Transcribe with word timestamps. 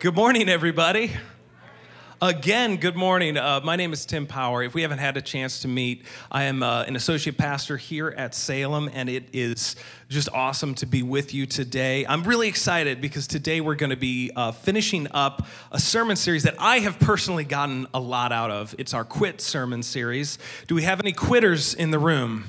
Good 0.00 0.14
morning, 0.14 0.48
everybody. 0.48 1.10
Again, 2.22 2.76
good 2.76 2.94
morning. 2.94 3.36
Uh, 3.36 3.60
my 3.64 3.74
name 3.74 3.92
is 3.92 4.06
Tim 4.06 4.28
Power. 4.28 4.62
If 4.62 4.72
we 4.72 4.82
haven't 4.82 4.98
had 4.98 5.16
a 5.16 5.20
chance 5.20 5.62
to 5.62 5.68
meet, 5.68 6.04
I 6.30 6.44
am 6.44 6.62
uh, 6.62 6.84
an 6.84 6.94
associate 6.94 7.36
pastor 7.36 7.76
here 7.76 8.14
at 8.16 8.32
Salem, 8.32 8.88
and 8.94 9.08
it 9.08 9.24
is 9.32 9.74
just 10.08 10.28
awesome 10.32 10.76
to 10.76 10.86
be 10.86 11.02
with 11.02 11.34
you 11.34 11.46
today. 11.46 12.06
I'm 12.06 12.22
really 12.22 12.46
excited 12.46 13.00
because 13.00 13.26
today 13.26 13.60
we're 13.60 13.74
going 13.74 13.90
to 13.90 13.96
be 13.96 14.30
uh, 14.36 14.52
finishing 14.52 15.08
up 15.10 15.48
a 15.72 15.80
sermon 15.80 16.14
series 16.14 16.44
that 16.44 16.54
I 16.60 16.78
have 16.78 17.00
personally 17.00 17.42
gotten 17.42 17.88
a 17.92 17.98
lot 17.98 18.30
out 18.30 18.52
of. 18.52 18.76
It's 18.78 18.94
our 18.94 19.04
Quit 19.04 19.40
sermon 19.40 19.82
series. 19.82 20.38
Do 20.68 20.76
we 20.76 20.84
have 20.84 21.00
any 21.00 21.12
quitters 21.12 21.74
in 21.74 21.90
the 21.90 21.98
room? 21.98 22.44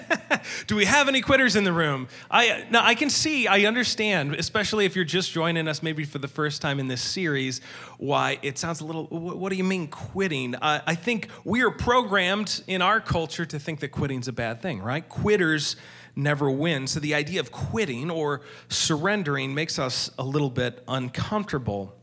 Do 0.66 0.76
we 0.76 0.84
have 0.84 1.08
any 1.08 1.20
quitters 1.20 1.56
in 1.56 1.64
the 1.64 1.72
room? 1.72 2.08
I 2.30 2.66
now 2.70 2.84
I 2.84 2.94
can 2.94 3.10
see, 3.10 3.46
I 3.46 3.64
understand, 3.64 4.34
especially 4.34 4.84
if 4.84 4.96
you're 4.96 5.04
just 5.04 5.32
joining 5.32 5.68
us 5.68 5.82
maybe 5.82 6.04
for 6.04 6.18
the 6.18 6.28
first 6.28 6.62
time 6.62 6.78
in 6.80 6.88
this 6.88 7.02
series, 7.02 7.60
why 7.98 8.38
it 8.42 8.58
sounds 8.58 8.80
a 8.80 8.84
little. 8.84 9.06
What 9.06 9.50
do 9.50 9.56
you 9.56 9.64
mean 9.64 9.88
quitting? 9.88 10.54
I, 10.60 10.82
I 10.86 10.94
think 10.94 11.28
we 11.44 11.62
are 11.62 11.70
programmed 11.70 12.62
in 12.66 12.82
our 12.82 13.00
culture 13.00 13.44
to 13.46 13.58
think 13.58 13.80
that 13.80 13.88
quitting's 13.88 14.28
a 14.28 14.32
bad 14.32 14.62
thing, 14.62 14.80
right? 14.80 15.06
Quitters 15.08 15.76
never 16.14 16.50
win. 16.50 16.86
So 16.86 17.00
the 17.00 17.14
idea 17.14 17.40
of 17.40 17.50
quitting 17.50 18.10
or 18.10 18.42
surrendering 18.68 19.54
makes 19.54 19.78
us 19.78 20.10
a 20.18 20.24
little 20.24 20.50
bit 20.50 20.82
uncomfortable. 20.88 21.96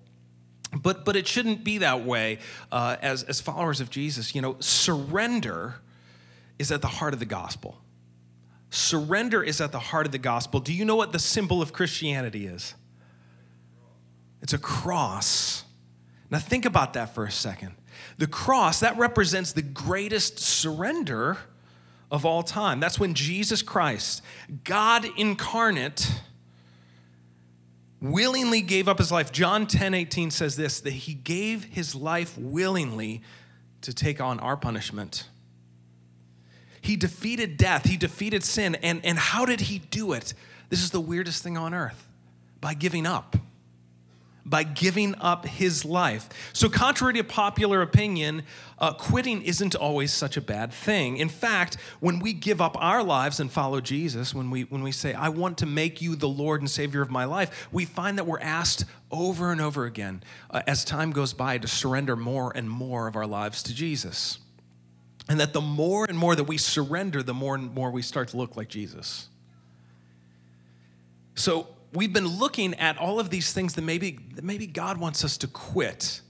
But 0.71 1.03
but 1.03 1.15
it 1.15 1.27
shouldn't 1.27 1.63
be 1.63 1.79
that 1.79 2.05
way. 2.05 2.39
Uh, 2.71 2.97
as 3.01 3.23
as 3.23 3.41
followers 3.41 3.81
of 3.81 3.89
Jesus, 3.89 4.35
you 4.35 4.41
know, 4.41 4.55
surrender 4.59 5.75
is 6.59 6.71
at 6.71 6.81
the 6.81 6.87
heart 6.87 7.13
of 7.13 7.19
the 7.19 7.25
gospel. 7.25 7.81
Surrender 8.69 9.41
is 9.41 9.61
at 9.61 9.71
the 9.71 9.79
heart 9.79 10.05
of 10.05 10.11
the 10.11 10.19
gospel. 10.19 10.59
Do 10.59 10.73
you 10.73 10.85
know 10.85 10.95
what 10.95 11.11
the 11.11 11.19
symbol 11.19 11.61
of 11.61 11.73
Christianity 11.73 12.45
is? 12.45 12.75
It's 14.41 14.53
a 14.53 14.57
cross. 14.57 15.63
Now, 16.29 16.39
think 16.39 16.65
about 16.65 16.93
that 16.93 17.15
for 17.15 17.25
a 17.25 17.31
second. 17.31 17.73
The 18.17 18.27
cross, 18.27 18.79
that 18.81 18.97
represents 18.97 19.53
the 19.53 19.61
greatest 19.61 20.39
surrender 20.39 21.37
of 22.11 22.25
all 22.25 22.43
time. 22.43 22.79
That's 22.79 22.99
when 22.99 23.13
Jesus 23.13 23.61
Christ, 23.61 24.21
God 24.63 25.05
incarnate, 25.17 26.11
willingly 28.01 28.61
gave 28.61 28.87
up 28.87 28.99
his 28.99 29.11
life. 29.11 29.31
John 29.31 29.67
10 29.67 29.93
18 29.93 30.31
says 30.31 30.55
this 30.55 30.79
that 30.81 30.91
he 30.91 31.13
gave 31.13 31.65
his 31.65 31.95
life 31.95 32.37
willingly 32.37 33.21
to 33.81 33.93
take 33.93 34.21
on 34.21 34.39
our 34.39 34.57
punishment 34.57 35.27
he 36.81 36.95
defeated 36.95 37.57
death, 37.57 37.85
he 37.85 37.97
defeated 37.97 38.43
sin. 38.43 38.75
And, 38.75 39.01
and 39.03 39.17
how 39.17 39.45
did 39.45 39.61
he 39.61 39.79
do 39.79 40.13
it? 40.13 40.33
This 40.69 40.83
is 40.83 40.91
the 40.91 41.01
weirdest 41.01 41.43
thing 41.43 41.57
on 41.57 41.73
earth 41.73 42.07
by 42.61 42.73
giving 42.73 43.05
up. 43.05 43.35
By 44.45 44.63
giving 44.63 45.13
up 45.15 45.45
his 45.45 45.85
life. 45.85 46.27
So, 46.53 46.69
contrary 46.69 47.13
to 47.15 47.23
popular 47.23 47.83
opinion, 47.83 48.43
uh, 48.79 48.93
quitting 48.93 49.43
isn't 49.43 49.75
always 49.75 50.11
such 50.11 50.37
a 50.37 50.41
bad 50.41 50.73
thing. 50.73 51.17
In 51.17 51.29
fact, 51.29 51.77
when 51.99 52.19
we 52.19 52.33
give 52.33 52.59
up 52.59 52.75
our 52.79 53.03
lives 53.03 53.39
and 53.39 53.51
follow 53.51 53.79
Jesus, 53.79 54.33
when 54.33 54.49
we, 54.49 54.63
when 54.63 54.81
we 54.81 54.91
say, 54.91 55.13
I 55.13 55.29
want 55.29 55.59
to 55.59 55.67
make 55.67 56.01
you 56.01 56.15
the 56.15 56.29
Lord 56.29 56.61
and 56.61 56.69
Savior 56.69 57.03
of 57.03 57.11
my 57.11 57.25
life, 57.25 57.67
we 57.71 57.85
find 57.85 58.17
that 58.17 58.25
we're 58.25 58.39
asked 58.39 58.85
over 59.11 59.51
and 59.51 59.61
over 59.61 59.85
again 59.85 60.23
uh, 60.49 60.63
as 60.65 60.83
time 60.83 61.11
goes 61.11 61.33
by 61.33 61.59
to 61.59 61.67
surrender 61.67 62.15
more 62.15 62.51
and 62.55 62.69
more 62.69 63.07
of 63.07 63.15
our 63.15 63.27
lives 63.27 63.61
to 63.63 63.75
Jesus. 63.75 64.39
And 65.29 65.39
that 65.39 65.53
the 65.53 65.61
more 65.61 66.05
and 66.09 66.17
more 66.17 66.35
that 66.35 66.43
we 66.43 66.57
surrender, 66.57 67.23
the 67.23 67.33
more 67.33 67.55
and 67.55 67.73
more 67.73 67.91
we 67.91 68.01
start 68.01 68.29
to 68.29 68.37
look 68.37 68.57
like 68.57 68.67
Jesus. 68.67 69.29
So 71.35 71.67
we've 71.93 72.11
been 72.11 72.27
looking 72.27 72.73
at 72.73 72.97
all 72.97 73.19
of 73.19 73.29
these 73.29 73.53
things 73.53 73.75
that 73.75 73.83
maybe, 73.83 74.19
that 74.33 74.43
maybe 74.43 74.67
God 74.67 74.97
wants 74.97 75.23
us 75.23 75.37
to 75.37 75.47
quit 75.47 76.21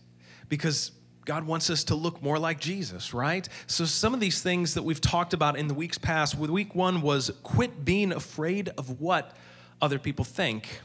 because 0.49 0.91
God 1.25 1.45
wants 1.45 1.69
us 1.69 1.83
to 1.85 1.95
look 1.95 2.21
more 2.21 2.39
like 2.39 2.59
Jesus, 2.59 3.13
right? 3.13 3.47
So, 3.67 3.85
some 3.85 4.15
of 4.15 4.19
these 4.19 4.41
things 4.41 4.73
that 4.73 4.83
we've 4.83 4.99
talked 4.99 5.33
about 5.33 5.57
in 5.57 5.67
the 5.67 5.75
weeks 5.75 5.97
past, 5.97 6.35
with 6.35 6.49
week 6.49 6.73
one 6.73 7.01
was 7.01 7.29
quit 7.43 7.85
being 7.85 8.11
afraid 8.11 8.69
of 8.79 8.99
what 8.99 9.35
other 9.81 9.99
people 9.99 10.25
think. 10.25 10.81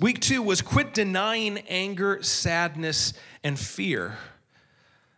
Week 0.00 0.20
two 0.20 0.42
was 0.42 0.60
quit 0.60 0.92
denying 0.92 1.58
anger, 1.68 2.22
sadness, 2.22 3.14
and 3.42 3.58
fear. 3.58 4.18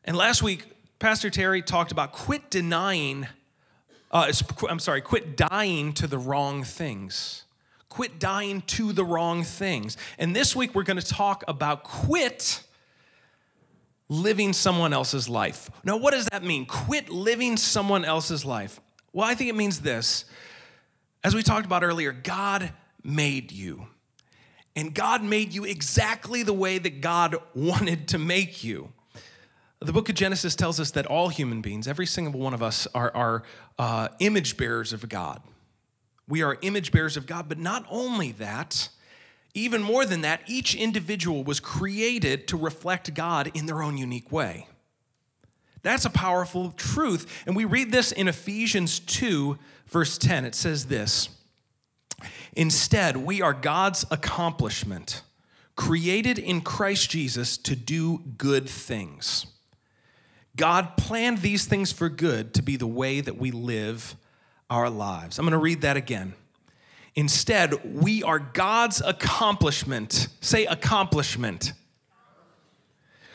And 0.05 0.17
last 0.17 0.43
week, 0.43 0.65
Pastor 0.99 1.31
Terry 1.31 1.63
talked 1.63 1.93
about 1.93 2.13
quit 2.13 2.51
denying, 2.51 3.29
uh, 4.11 4.33
I'm 4.69 4.81
sorry, 4.81 5.01
quit 5.01 5.37
dying 5.37 5.93
to 5.95 6.09
the 6.09 6.19
wrong 6.19 6.65
things. 6.65 7.45
Quit 7.89 8.19
dying 8.19 8.63
to 8.63 8.93
the 8.93 9.05
wrong 9.05 9.45
things. 9.45 9.97
And 10.19 10.35
this 10.35 10.57
week 10.57 10.75
we're 10.75 10.83
going 10.83 10.99
to 10.99 11.07
talk 11.07 11.45
about 11.47 11.85
quit 11.85 12.63
living 14.09 14.53
someone 14.53 14.93
else's 14.93 15.29
life. 15.29 15.71
Now, 15.85 15.99
what 15.99 16.15
does 16.15 16.27
that 16.27 16.43
mean? 16.43 16.67
Quit 16.67 17.11
living 17.11 17.57
someone 17.57 18.05
else's 18.05 18.45
life. 18.45 18.81
Well, 19.13 19.27
I 19.27 19.35
think 19.35 19.51
it 19.51 19.57
means 19.57 19.81
this. 19.81 20.25
As 21.23 21.35
we 21.35 21.43
talked 21.43 21.67
about 21.67 21.85
earlier, 21.85 22.13
God 22.13 22.73
made 23.05 23.53
you. 23.53 23.87
And 24.75 24.95
God 24.95 25.23
made 25.23 25.53
you 25.53 25.65
exactly 25.65 26.43
the 26.43 26.53
way 26.53 26.79
that 26.79 27.01
God 27.01 27.37
wanted 27.55 28.09
to 28.09 28.19
make 28.19 28.65
you. 28.65 28.93
The 29.81 29.93
book 29.93 30.09
of 30.09 30.17
Genesis 30.17 30.57
tells 30.57 30.81
us 30.81 30.91
that 30.93 31.07
all 31.07 31.29
human 31.29 31.61
beings, 31.61 31.87
every 31.87 32.07
single 32.07 32.41
one 32.41 32.53
of 32.53 32.63
us, 32.63 32.89
are, 32.95 33.13
are 33.15 33.43
uh, 33.79 34.09
image 34.19 34.57
bearers 34.57 34.93
of 34.93 35.09
God. 35.09 35.41
We 36.27 36.43
are 36.43 36.59
image 36.63 36.91
bearers 36.91 37.17
of 37.17 37.27
God, 37.27 37.49
but 37.49 37.59
not 37.59 37.87
only 37.89 38.33
that, 38.33 38.89
even 39.55 39.83
more 39.83 40.05
than 40.05 40.23
that, 40.23 40.41
each 40.49 40.75
individual 40.75 41.45
was 41.45 41.61
created 41.61 42.49
to 42.49 42.57
reflect 42.57 43.15
God 43.15 43.53
in 43.55 43.67
their 43.67 43.83
own 43.83 43.97
unique 43.97 44.33
way. 44.33 44.67
That's 45.83 46.05
a 46.05 46.11
powerful 46.11 46.73
truth. 46.73 47.45
And 47.47 47.55
we 47.55 47.65
read 47.65 47.93
this 47.93 48.11
in 48.11 48.27
Ephesians 48.27 48.99
2, 48.99 49.59
verse 49.87 50.19
10. 50.19 50.45
It 50.45 50.57
says 50.57 50.87
this 50.87 51.29
Instead, 52.57 53.17
we 53.17 53.41
are 53.41 53.55
God's 53.55 54.05
accomplishment, 54.11 55.23
created 55.77 56.37
in 56.37 56.63
Christ 56.63 57.11
Jesus 57.11 57.57
to 57.59 57.77
do 57.77 58.19
good 58.37 58.69
things 58.69 59.47
God 60.59 60.99
planned 60.99 61.39
these 61.39 61.65
things 61.65 61.91
for 61.93 62.11
good 62.11 62.53
to 62.55 62.63
be 62.63 62.77
the 62.77 62.87
way 62.87 63.23
that 63.23 63.39
we 63.39 63.51
live 63.51 64.17
our 64.69 64.91
lives. 64.91 65.39
I'm 65.39 65.45
going 65.45 65.53
to 65.53 65.59
read 65.59 65.81
that 65.81 65.97
again. 65.97 66.35
Instead, 67.15 67.95
we 67.95 68.23
are 68.23 68.39
God's 68.39 69.01
accomplishment. 69.01 70.29
Say 70.41 70.67
accomplishment. 70.67 71.73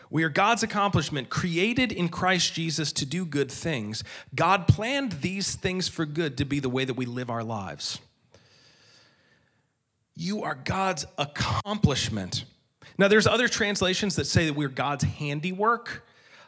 We 0.09 0.23
are 0.23 0.29
God's 0.29 0.61
accomplishment, 0.61 1.29
created 1.29 1.91
in 1.91 2.09
Christ 2.09 2.53
Jesus 2.53 2.91
to 2.91 3.05
do 3.05 3.25
good 3.25 3.51
things. 3.51 4.03
God 4.35 4.67
planned 4.67 5.13
these 5.13 5.55
things 5.55 5.87
for 5.87 6.05
good 6.05 6.37
to 6.37 6.45
be 6.45 6.59
the 6.59 6.69
way 6.69 6.85
that 6.85 6.93
we 6.93 7.07
live 7.07 7.31
our 7.31 7.43
lives. 7.43 7.99
You 10.15 10.43
are 10.43 10.53
God's 10.53 11.07
accomplishment. 11.17 12.45
Now, 12.97 13.07
there's 13.07 13.25
other 13.25 13.47
translations 13.47 14.15
that 14.17 14.25
say 14.25 14.45
that 14.45 14.53
we're 14.53 14.67
God's 14.67 15.03
handiwork. 15.03 16.05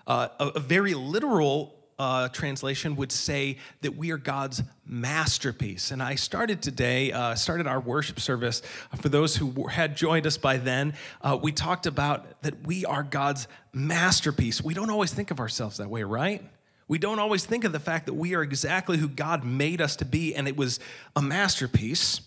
Uh, 0.08 0.28
a, 0.40 0.48
a, 0.50 0.60
very 0.60 0.94
literal 0.94 1.76
uh, 1.98 2.28
translation 2.30 2.96
would 2.96 3.12
say 3.12 3.58
that 3.82 3.96
we 3.96 4.12
are 4.12 4.18
God's 4.18 4.62
masterpiece. 4.86 5.92
And 5.92 6.04
I 6.04 6.16
started 6.16 6.62
today, 6.62 7.12
uh, 7.12 7.36
started 7.36 7.68
our 7.68 7.80
worship 7.80 8.20
service. 8.20 8.62
For 8.98 9.10
those 9.10 9.36
who 9.36 9.68
had 9.68 9.96
joined 9.96 10.28
us 10.28 10.38
by 10.38 10.58
then, 10.58 10.94
uh, 11.22 11.38
we 11.42 11.52
talked 11.52 11.88
about 11.88 12.42
that 12.44 12.66
we 12.68 12.86
are 12.86 13.02
God's 13.02 13.48
masterpiece. 13.74 14.62
We 14.62 14.74
don't 14.74 14.90
always 14.90 15.14
think 15.14 15.32
of 15.32 15.40
ourselves 15.40 15.78
that 15.78 15.90
way, 15.90 16.04
right? 16.04 16.44
We 16.88 17.00
don't 17.00 17.20
always 17.20 17.46
think 17.46 17.64
of 17.64 17.72
the 17.72 17.80
fact 17.80 18.06
that 18.06 18.14
we 18.14 18.36
are 18.36 18.44
exactly 18.44 18.98
who 18.98 19.08
God 19.08 19.44
made 19.44 19.82
us 19.82 19.96
to 19.98 20.06
be, 20.06 20.36
and 20.36 20.48
it 20.48 20.56
was 20.56 20.80
a 21.16 21.22
masterpiece. 21.22 22.22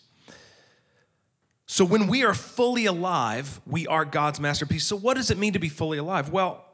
So 1.66 1.84
when 1.84 2.08
we 2.08 2.24
are 2.24 2.34
fully 2.34 2.86
alive, 2.86 3.60
we 3.66 3.86
are 3.86 4.04
God's 4.04 4.40
masterpiece. 4.40 4.84
So 4.84 4.96
what 4.96 5.14
does 5.14 5.30
it 5.30 5.38
mean 5.38 5.52
to 5.52 5.58
be 5.58 5.68
fully 5.68 5.98
alive? 5.98 6.30
Well, 6.30 6.64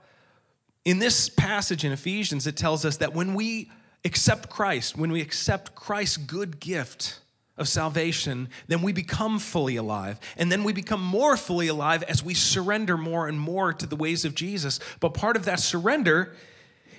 in 0.84 0.98
this 0.98 1.28
passage 1.28 1.84
in 1.84 1.92
Ephesians, 1.92 2.46
it 2.46 2.56
tells 2.56 2.84
us 2.84 2.98
that 2.98 3.14
when 3.14 3.34
we 3.34 3.70
accept 4.04 4.50
Christ, 4.50 4.96
when 4.96 5.10
we 5.10 5.20
accept 5.20 5.74
Christ's 5.74 6.18
good 6.18 6.60
gift 6.60 7.20
of 7.56 7.68
salvation, 7.68 8.48
then 8.66 8.82
we 8.82 8.92
become 8.92 9.38
fully 9.38 9.76
alive. 9.76 10.18
And 10.36 10.50
then 10.50 10.64
we 10.64 10.72
become 10.72 11.02
more 11.02 11.36
fully 11.36 11.68
alive 11.68 12.02
as 12.02 12.22
we 12.22 12.34
surrender 12.34 12.96
more 12.96 13.28
and 13.28 13.38
more 13.38 13.72
to 13.72 13.86
the 13.86 13.96
ways 13.96 14.24
of 14.24 14.34
Jesus. 14.34 14.80
But 15.00 15.14
part 15.14 15.36
of 15.36 15.44
that 15.44 15.60
surrender 15.60 16.34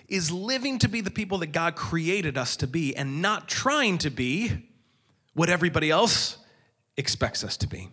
is 0.07 0.31
living 0.31 0.79
to 0.79 0.87
be 0.87 1.01
the 1.01 1.11
people 1.11 1.39
that 1.39 1.47
God 1.47 1.75
created 1.75 2.37
us 2.37 2.55
to 2.57 2.67
be 2.67 2.95
and 2.95 3.21
not 3.21 3.47
trying 3.47 3.97
to 3.99 4.09
be 4.09 4.51
what 5.33 5.49
everybody 5.49 5.91
else 5.91 6.37
expects 6.95 7.43
us 7.43 7.57
to 7.57 7.67
be. 7.67 7.89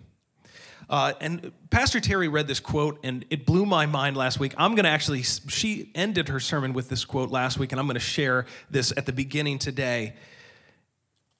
Uh, 0.88 1.12
and 1.20 1.52
Pastor 1.70 2.00
Terry 2.00 2.28
read 2.28 2.46
this 2.46 2.60
quote, 2.60 2.98
and 3.02 3.24
it 3.30 3.46
blew 3.46 3.64
my 3.64 3.86
mind 3.86 4.16
last 4.16 4.38
week. 4.38 4.54
I'm 4.56 4.74
going 4.74 4.84
to 4.84 4.90
actually, 4.90 5.22
she 5.22 5.90
ended 5.94 6.28
her 6.28 6.40
sermon 6.40 6.72
with 6.72 6.88
this 6.88 7.04
quote 7.04 7.30
last 7.30 7.58
week, 7.58 7.72
and 7.72 7.80
I'm 7.80 7.86
going 7.86 7.94
to 7.94 8.00
share 8.00 8.46
this 8.70 8.92
at 8.96 9.06
the 9.06 9.12
beginning 9.12 9.58
today. 9.58 10.14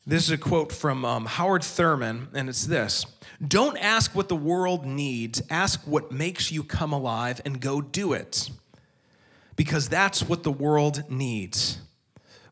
This 0.07 0.25
is 0.25 0.31
a 0.31 0.39
quote 0.39 0.73
from 0.73 1.05
um, 1.05 1.27
Howard 1.27 1.63
Thurman, 1.63 2.29
and 2.35 2.49
it's 2.49 2.67
this 2.67 3.07
Don't 3.47 3.77
ask 3.77 4.15
what 4.15 4.29
the 4.29 4.37
world 4.37 4.85
needs, 4.85 5.43
ask 5.49 5.81
what 5.87 6.11
makes 6.11 6.51
you 6.51 6.65
come 6.65 6.93
alive 6.93 7.41
and 7.45 7.61
go 7.61 7.81
do 7.81 8.13
it. 8.13 8.51
Because 9.55 9.89
that's 9.89 10.23
what 10.23 10.43
the 10.43 10.51
world 10.51 11.05
needs. 11.11 11.79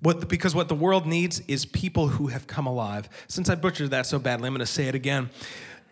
What, 0.00 0.28
because 0.28 0.54
what 0.54 0.68
the 0.68 0.74
world 0.74 1.06
needs 1.06 1.40
is 1.40 1.66
people 1.66 2.08
who 2.08 2.28
have 2.28 2.46
come 2.46 2.66
alive. 2.66 3.08
Since 3.26 3.50
I 3.50 3.54
butchered 3.54 3.90
that 3.90 4.06
so 4.06 4.18
badly, 4.18 4.46
I'm 4.46 4.54
going 4.54 4.60
to 4.60 4.66
say 4.66 4.86
it 4.86 4.94
again. 4.94 5.30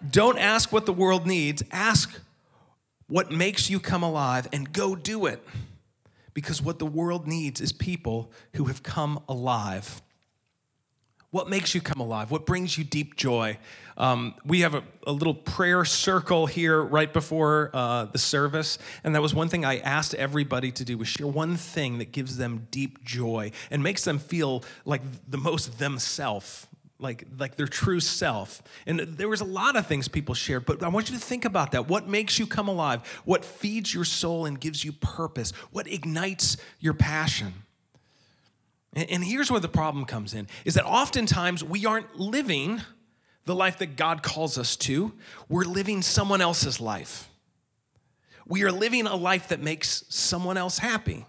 Don't 0.08 0.38
ask 0.38 0.72
what 0.72 0.86
the 0.86 0.92
world 0.92 1.26
needs, 1.26 1.62
ask 1.72 2.20
what 3.08 3.30
makes 3.30 3.68
you 3.68 3.80
come 3.80 4.02
alive 4.02 4.46
and 4.52 4.72
go 4.72 4.94
do 4.94 5.26
it. 5.26 5.42
Because 6.34 6.62
what 6.62 6.78
the 6.78 6.86
world 6.86 7.26
needs 7.26 7.60
is 7.60 7.72
people 7.72 8.30
who 8.54 8.66
have 8.66 8.82
come 8.82 9.20
alive. 9.28 10.02
What 11.30 11.50
makes 11.50 11.74
you 11.74 11.80
come 11.80 12.00
alive? 12.00 12.30
What 12.30 12.46
brings 12.46 12.78
you 12.78 12.84
deep 12.84 13.16
joy? 13.16 13.58
Um, 13.98 14.34
we 14.46 14.60
have 14.60 14.74
a, 14.74 14.82
a, 15.06 15.12
little 15.12 15.34
prayer 15.34 15.84
circle 15.84 16.46
here 16.46 16.80
right 16.80 17.12
before 17.12 17.70
uh, 17.74 18.06
the 18.06 18.18
service, 18.18 18.78
and 19.04 19.14
that 19.14 19.20
was 19.20 19.34
one 19.34 19.48
thing 19.48 19.64
I 19.64 19.78
asked 19.80 20.14
everybody 20.14 20.70
to 20.72 20.84
do 20.84 20.96
was 20.96 21.08
share 21.08 21.26
one 21.26 21.56
thing 21.56 21.98
that 21.98 22.12
gives 22.12 22.38
them 22.38 22.68
deep 22.70 23.04
joy 23.04 23.50
and 23.70 23.82
makes 23.82 24.04
them 24.04 24.18
feel 24.18 24.62
like 24.86 25.02
the 25.28 25.36
most 25.36 25.78
themselves, 25.78 26.66
like 26.98 27.24
like 27.38 27.56
their 27.56 27.68
true 27.68 28.00
self. 28.00 28.62
And 28.86 29.00
there 29.00 29.28
was 29.28 29.40
a 29.40 29.44
lot 29.44 29.76
of 29.76 29.86
things 29.86 30.08
people 30.08 30.34
shared, 30.34 30.66
but 30.66 30.82
I 30.82 30.88
want 30.88 31.10
you 31.10 31.16
to 31.16 31.22
think 31.22 31.44
about 31.44 31.72
that. 31.72 31.88
What 31.88 32.08
makes 32.08 32.38
you 32.38 32.46
come 32.46 32.68
alive? 32.68 33.06
What 33.24 33.44
feeds 33.44 33.94
your 33.94 34.04
soul 34.04 34.46
and 34.46 34.60
gives 34.60 34.84
you 34.84 34.92
purpose? 34.92 35.52
What 35.70 35.86
ignites 35.86 36.56
your 36.80 36.94
passion? 36.94 37.54
And 38.94 39.22
here's 39.22 39.50
where 39.50 39.60
the 39.60 39.68
problem 39.68 40.06
comes 40.06 40.34
in 40.34 40.48
is 40.64 40.74
that 40.74 40.84
oftentimes 40.84 41.62
we 41.62 41.86
aren't 41.86 42.18
living 42.18 42.80
the 43.44 43.54
life 43.54 43.78
that 43.78 43.96
God 43.96 44.22
calls 44.22 44.58
us 44.58 44.76
to, 44.76 45.12
we're 45.48 45.64
living 45.64 46.02
someone 46.02 46.40
else's 46.40 46.80
life. 46.80 47.28
We 48.46 48.62
are 48.64 48.72
living 48.72 49.06
a 49.06 49.16
life 49.16 49.48
that 49.48 49.60
makes 49.60 50.04
someone 50.08 50.56
else 50.56 50.78
happy. 50.78 51.26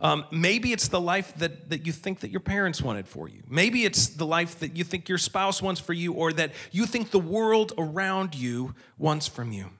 Um, 0.00 0.24
maybe 0.30 0.72
it's 0.72 0.88
the 0.88 1.00
life 1.00 1.34
that, 1.36 1.68
that 1.70 1.86
you 1.86 1.92
think 1.92 2.20
that 2.20 2.30
your 2.30 2.40
parents 2.40 2.80
wanted 2.80 3.06
for 3.06 3.28
you. 3.28 3.42
Maybe 3.48 3.84
it's 3.84 4.08
the 4.08 4.24
life 4.24 4.58
that 4.60 4.76
you 4.76 4.82
think 4.82 5.08
your 5.08 5.18
spouse 5.18 5.60
wants 5.60 5.80
for 5.80 5.92
you 5.92 6.14
or 6.14 6.32
that 6.32 6.52
you 6.72 6.86
think 6.86 7.10
the 7.10 7.18
world 7.18 7.72
around 7.76 8.34
you 8.34 8.74
wants 8.96 9.28
from 9.28 9.52
you. 9.52 9.70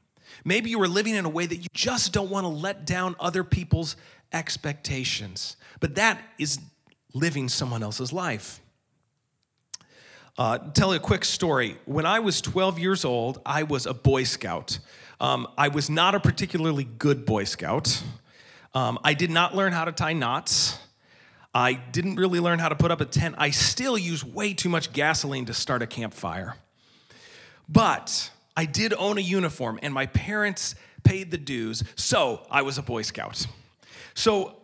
Maybe 0.44 0.70
you 0.70 0.80
are 0.82 0.88
living 0.88 1.14
in 1.14 1.24
a 1.24 1.28
way 1.28 1.46
that 1.46 1.56
you 1.56 1.68
just 1.72 2.12
don't 2.12 2.30
want 2.30 2.44
to 2.44 2.48
let 2.48 2.84
down 2.84 3.16
other 3.18 3.42
people's 3.42 3.96
expectations. 4.32 5.56
But 5.80 5.94
that 5.94 6.20
is 6.38 6.58
living 7.14 7.48
someone 7.48 7.82
else's 7.82 8.12
life. 8.12 8.60
Uh, 10.38 10.58
tell 10.72 10.90
you 10.90 10.96
a 10.96 11.00
quick 11.00 11.24
story. 11.24 11.76
When 11.84 12.06
I 12.06 12.20
was 12.20 12.40
12 12.40 12.78
years 12.78 13.04
old, 13.04 13.40
I 13.44 13.62
was 13.62 13.86
a 13.86 13.94
Boy 13.94 14.24
Scout. 14.24 14.78
Um, 15.20 15.46
I 15.58 15.68
was 15.68 15.90
not 15.90 16.14
a 16.14 16.20
particularly 16.20 16.84
good 16.84 17.26
Boy 17.26 17.44
Scout. 17.44 18.02
Um, 18.74 18.98
I 19.02 19.14
did 19.14 19.30
not 19.30 19.54
learn 19.54 19.72
how 19.72 19.84
to 19.84 19.92
tie 19.92 20.12
knots. 20.12 20.78
I 21.52 21.74
didn't 21.74 22.16
really 22.16 22.38
learn 22.38 22.60
how 22.60 22.68
to 22.68 22.76
put 22.76 22.90
up 22.90 23.00
a 23.00 23.04
tent. 23.04 23.34
I 23.38 23.50
still 23.50 23.98
use 23.98 24.24
way 24.24 24.54
too 24.54 24.68
much 24.68 24.92
gasoline 24.92 25.46
to 25.46 25.54
start 25.54 25.82
a 25.82 25.86
campfire. 25.86 26.54
But 27.68 28.30
I 28.56 28.64
did 28.66 28.94
own 28.94 29.18
a 29.18 29.20
uniform, 29.20 29.78
and 29.82 29.92
my 29.92 30.06
parents 30.06 30.74
paid 31.02 31.30
the 31.30 31.38
dues, 31.38 31.82
so 31.96 32.46
I 32.50 32.62
was 32.62 32.78
a 32.78 32.82
Boy 32.82 33.02
Scout. 33.02 33.46
So 34.14 34.56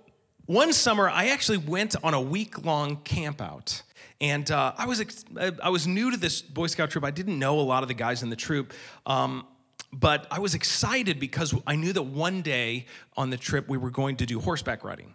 one 0.46 0.72
summer, 0.72 1.08
I 1.08 1.28
actually 1.28 1.58
went 1.58 1.96
on 2.04 2.14
a 2.14 2.20
week 2.20 2.64
long 2.64 2.96
camp 2.98 3.40
out. 3.40 3.82
And 4.20 4.50
uh, 4.50 4.72
I, 4.78 4.86
was 4.86 5.00
ex- 5.00 5.24
I 5.62 5.68
was 5.68 5.86
new 5.86 6.10
to 6.10 6.16
this 6.16 6.40
Boy 6.40 6.68
Scout 6.68 6.90
troop. 6.90 7.04
I 7.04 7.10
didn't 7.10 7.38
know 7.38 7.58
a 7.58 7.62
lot 7.62 7.82
of 7.82 7.88
the 7.88 7.94
guys 7.94 8.22
in 8.22 8.30
the 8.30 8.36
troop. 8.36 8.72
Um, 9.04 9.46
but 9.92 10.26
I 10.30 10.38
was 10.38 10.54
excited 10.54 11.18
because 11.20 11.54
I 11.66 11.76
knew 11.76 11.92
that 11.92 12.02
one 12.02 12.42
day 12.42 12.86
on 13.16 13.30
the 13.30 13.36
trip 13.36 13.68
we 13.68 13.78
were 13.78 13.90
going 13.90 14.16
to 14.16 14.26
do 14.26 14.40
horseback 14.40 14.84
riding, 14.84 15.14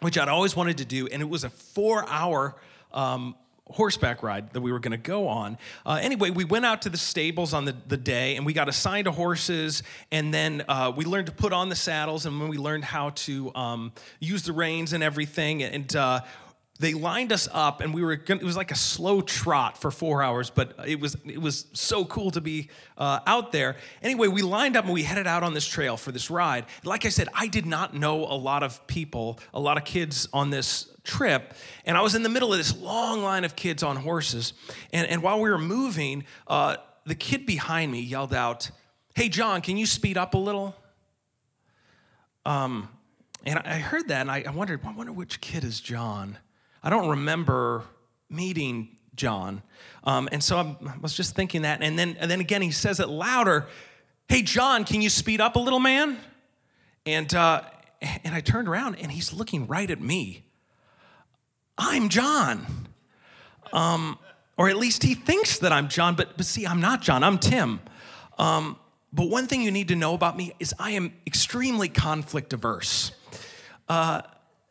which 0.00 0.18
I'd 0.18 0.28
always 0.28 0.54
wanted 0.54 0.78
to 0.78 0.84
do. 0.84 1.06
And 1.08 1.22
it 1.22 1.28
was 1.28 1.44
a 1.44 1.50
four 1.50 2.08
hour 2.08 2.56
um, 2.92 3.34
horseback 3.70 4.22
ride 4.22 4.52
that 4.52 4.60
we 4.60 4.72
were 4.72 4.78
going 4.78 4.92
to 4.92 4.96
go 4.96 5.28
on. 5.28 5.58
Uh, 5.84 5.98
anyway, 6.00 6.30
we 6.30 6.44
went 6.44 6.64
out 6.64 6.82
to 6.82 6.88
the 6.88 6.98
stables 6.98 7.52
on 7.52 7.64
the, 7.64 7.76
the 7.86 7.96
day 7.96 8.36
and 8.36 8.46
we 8.46 8.52
got 8.52 8.68
assigned 8.68 9.04
to 9.04 9.12
horses. 9.12 9.82
And 10.10 10.32
then 10.32 10.64
uh, 10.68 10.92
we 10.94 11.04
learned 11.04 11.26
to 11.26 11.32
put 11.32 11.52
on 11.52 11.68
the 11.68 11.76
saddles 11.76 12.26
and 12.26 12.40
when 12.40 12.48
we 12.48 12.58
learned 12.58 12.84
how 12.84 13.10
to 13.10 13.54
um, 13.54 13.92
use 14.20 14.42
the 14.42 14.52
reins 14.52 14.92
and 14.92 15.02
everything. 15.02 15.62
And 15.62 15.94
uh, 15.94 16.20
they 16.80 16.94
lined 16.94 17.32
us 17.32 17.48
up 17.52 17.80
and 17.80 17.92
we 17.92 18.02
were 18.02 18.16
gonna, 18.16 18.40
it 18.40 18.44
was 18.44 18.56
like 18.56 18.70
a 18.70 18.76
slow 18.76 19.20
trot 19.20 19.80
for 19.80 19.90
four 19.90 20.22
hours 20.22 20.50
but 20.50 20.74
it 20.86 21.00
was 21.00 21.16
it 21.24 21.40
was 21.40 21.66
so 21.72 22.04
cool 22.04 22.30
to 22.30 22.40
be 22.40 22.70
uh, 22.96 23.20
out 23.26 23.52
there. 23.52 23.76
Anyway 24.02 24.28
we 24.28 24.42
lined 24.42 24.76
up 24.76 24.84
and 24.84 24.94
we 24.94 25.02
headed 25.02 25.26
out 25.26 25.42
on 25.42 25.54
this 25.54 25.66
trail 25.66 25.96
for 25.96 26.12
this 26.12 26.30
ride. 26.30 26.66
Like 26.84 27.04
i 27.04 27.08
said 27.08 27.28
i 27.34 27.46
did 27.46 27.66
not 27.66 27.94
know 27.94 28.24
a 28.24 28.36
lot 28.36 28.62
of 28.62 28.86
people 28.86 29.38
a 29.52 29.60
lot 29.60 29.76
of 29.76 29.84
kids 29.84 30.28
on 30.32 30.50
this 30.50 30.88
trip 31.04 31.54
and 31.84 31.96
i 31.96 32.02
was 32.02 32.14
in 32.14 32.22
the 32.22 32.28
middle 32.28 32.52
of 32.52 32.58
this 32.58 32.76
long 32.76 33.22
line 33.22 33.44
of 33.44 33.56
kids 33.56 33.82
on 33.82 33.96
horses. 33.96 34.52
And, 34.92 35.06
and 35.08 35.22
while 35.22 35.40
we 35.40 35.50
were 35.50 35.58
moving 35.58 36.24
uh, 36.46 36.76
the 37.04 37.14
kid 37.14 37.46
behind 37.46 37.90
me 37.90 38.00
yelled 38.00 38.34
out 38.34 38.70
hey 39.14 39.28
john 39.28 39.60
can 39.62 39.76
you 39.76 39.86
speed 39.86 40.16
up 40.16 40.34
a 40.34 40.38
little? 40.38 40.76
Um, 42.46 42.88
and 43.44 43.58
i 43.58 43.78
heard 43.78 44.08
that 44.08 44.20
and 44.20 44.30
i 44.30 44.50
wondered 44.50 44.80
i 44.84 44.92
wonder 44.92 45.12
which 45.12 45.40
kid 45.40 45.64
is 45.64 45.80
john 45.80 46.38
I 46.82 46.90
don't 46.90 47.08
remember 47.08 47.84
meeting 48.30 48.96
John. 49.14 49.62
Um, 50.04 50.28
and 50.32 50.42
so 50.42 50.58
I 50.58 50.76
was 51.00 51.14
just 51.14 51.34
thinking 51.34 51.62
that. 51.62 51.82
And 51.82 51.98
then, 51.98 52.16
and 52.20 52.30
then 52.30 52.40
again, 52.40 52.62
he 52.62 52.70
says 52.70 53.00
it 53.00 53.08
louder 53.08 53.66
Hey, 54.28 54.42
John, 54.42 54.84
can 54.84 55.00
you 55.00 55.08
speed 55.08 55.40
up 55.40 55.56
a 55.56 55.58
little, 55.58 55.80
man? 55.80 56.18
And, 57.06 57.32
uh, 57.34 57.62
and 58.02 58.34
I 58.34 58.42
turned 58.42 58.68
around 58.68 58.96
and 58.96 59.10
he's 59.10 59.32
looking 59.32 59.66
right 59.66 59.90
at 59.90 60.02
me. 60.02 60.44
I'm 61.78 62.10
John. 62.10 62.66
Um, 63.72 64.18
or 64.58 64.68
at 64.68 64.76
least 64.76 65.02
he 65.02 65.14
thinks 65.14 65.60
that 65.60 65.72
I'm 65.72 65.88
John, 65.88 66.14
but, 66.14 66.36
but 66.36 66.44
see, 66.44 66.66
I'm 66.66 66.80
not 66.80 67.00
John, 67.00 67.24
I'm 67.24 67.38
Tim. 67.38 67.80
Um, 68.38 68.76
but 69.14 69.30
one 69.30 69.46
thing 69.46 69.62
you 69.62 69.70
need 69.70 69.88
to 69.88 69.96
know 69.96 70.12
about 70.12 70.36
me 70.36 70.52
is 70.58 70.74
I 70.78 70.90
am 70.90 71.14
extremely 71.26 71.88
conflict 71.88 72.52
averse. 72.52 73.12
Uh, 73.88 74.20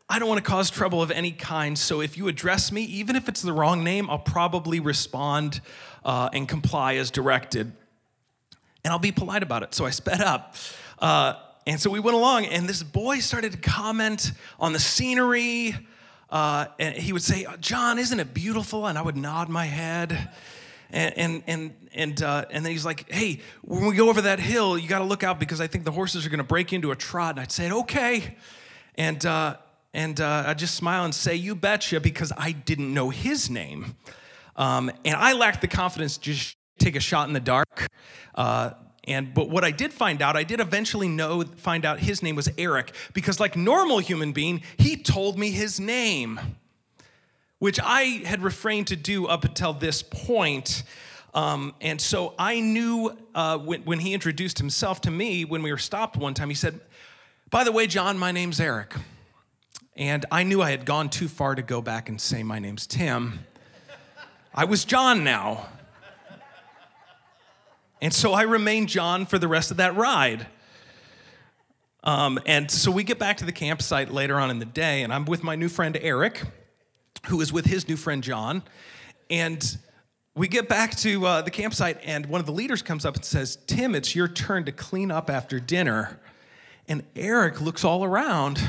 I 0.10 0.20
don't 0.20 0.30
want 0.30 0.44
to 0.44 0.50
cause 0.50 0.70
trouble 0.70 1.02
of 1.02 1.12
any 1.12 1.32
kind. 1.32 1.78
So 1.78 2.00
if 2.00 2.18
you 2.18 2.30
address 2.30 2.72
me, 2.72 2.84
even 2.84 3.18
if 3.18 3.28
it's 3.28 3.42
the 3.42 3.52
wrong 3.52 3.84
name, 3.84 4.10
I'll 4.10 4.18
probably 4.18 4.80
respond 4.80 5.60
uh, 6.06 6.30
and 6.32 6.48
comply 6.48 6.96
as 6.96 7.12
directed. 7.12 7.74
And 8.86 8.94
I'll 8.94 9.00
be 9.00 9.12
polite 9.12 9.44
about 9.44 9.64
it. 9.64 9.76
So 9.76 9.86
I 9.86 9.90
sped 9.90 10.22
up. 10.22 10.56
Uh, 10.98 11.34
and 11.66 11.78
so 11.78 11.90
we 11.90 12.00
went 12.00 12.16
along, 12.16 12.46
and 12.46 12.70
this 12.70 12.82
boy 12.82 13.20
started 13.20 13.52
to 13.52 13.58
comment 13.58 14.32
on 14.58 14.72
the 14.72 14.80
scenery. 14.80 15.76
Uh, 16.30 16.68
and 16.80 16.96
he 16.96 17.12
would 17.12 17.22
say, 17.22 17.46
John, 17.60 18.00
isn't 18.00 18.18
it 18.18 18.34
beautiful? 18.34 18.88
And 18.88 18.98
I 18.98 19.02
would 19.02 19.18
nod 19.18 19.50
my 19.50 19.66
head. 19.66 20.30
And, 20.90 21.18
and, 21.18 21.44
and, 21.48 21.74
and, 21.94 22.22
uh, 22.22 22.46
and 22.50 22.66
then 22.66 22.72
he's 22.72 22.86
like, 22.86 23.12
hey, 23.12 23.42
when 23.62 23.86
we 23.86 23.96
go 23.98 24.08
over 24.08 24.22
that 24.22 24.40
hill, 24.40 24.78
you 24.78 24.88
got 24.88 25.00
to 25.00 25.06
look 25.06 25.24
out 25.24 25.38
because 25.38 25.60
I 25.60 25.68
think 25.68 25.84
the 25.84 25.92
horses 25.92 26.26
are 26.26 26.30
going 26.30 26.38
to 26.38 26.46
break 26.46 26.72
into 26.72 26.92
a 26.92 26.96
trot. 26.96 27.32
And 27.32 27.42
I'd 27.42 27.52
say, 27.52 27.70
okay. 27.70 28.38
And, 28.96 29.26
uh, 29.26 29.58
and 29.98 30.22
uh, 30.22 30.44
I 30.46 30.54
just 30.54 30.76
smile 30.76 31.06
and 31.06 31.14
say, 31.14 31.34
You 31.34 31.56
betcha, 31.56 32.00
because 32.00 32.32
I 32.38 32.52
didn't 32.52 32.94
know 32.94 33.10
his 33.10 33.50
name. 33.50 33.96
Um, 34.56 34.92
and 35.04 35.16
I 35.16 35.34
lacked 35.34 35.62
the 35.62 35.68
confidence 35.68 36.18
to 36.18 36.34
just 36.34 36.56
take 36.78 36.96
a 36.96 37.00
shot 37.00 37.28
in 37.28 37.34
the 37.34 37.40
dark. 37.40 37.88
Uh, 38.36 38.72
and 39.06 39.34
but 39.34 39.50
what 39.50 39.64
I 39.64 39.72
did 39.72 39.92
find 39.92 40.22
out, 40.22 40.38
I 40.38 40.44
did 40.44 40.60
eventually 40.60 41.08
know 41.08 41.42
find 41.42 41.84
out 41.84 42.00
his 42.00 42.22
name 42.22 42.36
was 42.36 42.48
Eric 42.60 42.94
because 43.14 43.40
like 43.40 43.58
normal 43.58 43.98
human 43.98 44.34
being, 44.34 44.62
he 44.78 44.98
told 44.98 45.40
me 45.40 45.50
his 45.50 45.80
name, 45.80 46.40
which 47.58 47.80
I 47.84 48.22
had 48.24 48.44
refrained 48.44 48.88
to 48.88 48.96
do 48.96 49.26
up 49.26 49.46
until 49.46 49.74
this 49.74 50.04
point. 50.04 50.84
Um, 51.34 51.74
and 51.82 52.00
so 52.00 52.36
I 52.38 52.60
knew 52.60 53.18
uh, 53.34 53.58
when, 53.58 53.82
when 53.82 54.00
he 54.00 54.14
introduced 54.14 54.60
himself 54.60 55.02
to 55.02 55.12
me 55.12 55.44
when 55.44 55.64
we 55.64 55.72
were 55.72 55.80
stopped 55.80 56.18
one 56.18 56.36
time, 56.36 56.50
he 56.50 56.56
said, 56.56 56.82
"By 57.50 57.64
the 57.64 57.72
way, 57.72 57.88
John, 57.88 58.20
my 58.20 58.32
name's 58.32 58.60
Eric." 58.60 58.94
And 59.98 60.28
I 60.32 60.44
knew 60.44 60.62
I 60.62 60.70
had 60.70 60.86
gone 60.86 61.10
too 61.10 61.28
far 61.28 61.56
to 61.56 61.64
go 61.64 61.82
back 61.82 62.08
and 62.08 62.22
say, 62.22 62.44
My 62.44 62.60
name's 62.60 62.86
Tim. 62.86 63.40
I 64.54 64.66
was 64.66 64.86
John 64.86 65.24
now. 65.24 65.68
And 68.00 68.14
so 68.14 68.34
I 68.34 68.44
remained 68.44 68.90
John 68.90 69.26
for 69.26 69.40
the 69.40 69.48
rest 69.48 69.72
of 69.72 69.78
that 69.78 69.96
ride. 69.96 70.46
Um, 72.04 72.40
and 72.46 72.70
so 72.70 72.92
we 72.92 73.04
get 73.04 73.18
back 73.18 73.38
to 73.38 73.46
the 73.46 73.52
campsite 73.52 74.12
later 74.12 74.40
on 74.40 74.52
in 74.52 74.60
the 74.60 74.66
day, 74.66 75.02
and 75.02 75.12
I'm 75.12 75.26
with 75.26 75.44
my 75.44 75.56
new 75.56 75.68
friend 75.68 75.98
Eric, 76.00 76.44
who 77.26 77.42
is 77.42 77.52
with 77.52 77.66
his 77.66 77.88
new 77.88 77.98
friend 77.98 78.24
John. 78.24 78.62
And 79.32 79.78
we 80.36 80.48
get 80.48 80.70
back 80.70 80.96
to 80.98 81.26
uh, 81.26 81.42
the 81.42 81.50
campsite, 81.50 81.98
and 82.04 82.28
one 82.28 82.40
of 82.40 82.46
the 82.46 82.54
leaders 82.54 82.84
comes 82.84 83.04
up 83.04 83.16
and 83.16 83.26
says, 83.26 83.58
Tim, 83.66 83.96
it's 83.96 84.16
your 84.16 84.28
turn 84.28 84.64
to 84.66 84.72
clean 84.72 85.10
up 85.10 85.28
after 85.28 85.60
dinner. 85.60 86.20
And 86.88 87.04
Eric 87.16 87.62
looks 87.62 87.84
all 87.84 88.04
around 88.04 88.62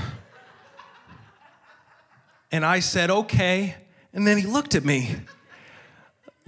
and 2.50 2.64
I 2.64 2.80
said, 2.80 3.10
okay. 3.10 3.74
And 4.12 4.26
then 4.26 4.38
he 4.38 4.46
looked 4.46 4.74
at 4.74 4.84
me 4.84 5.16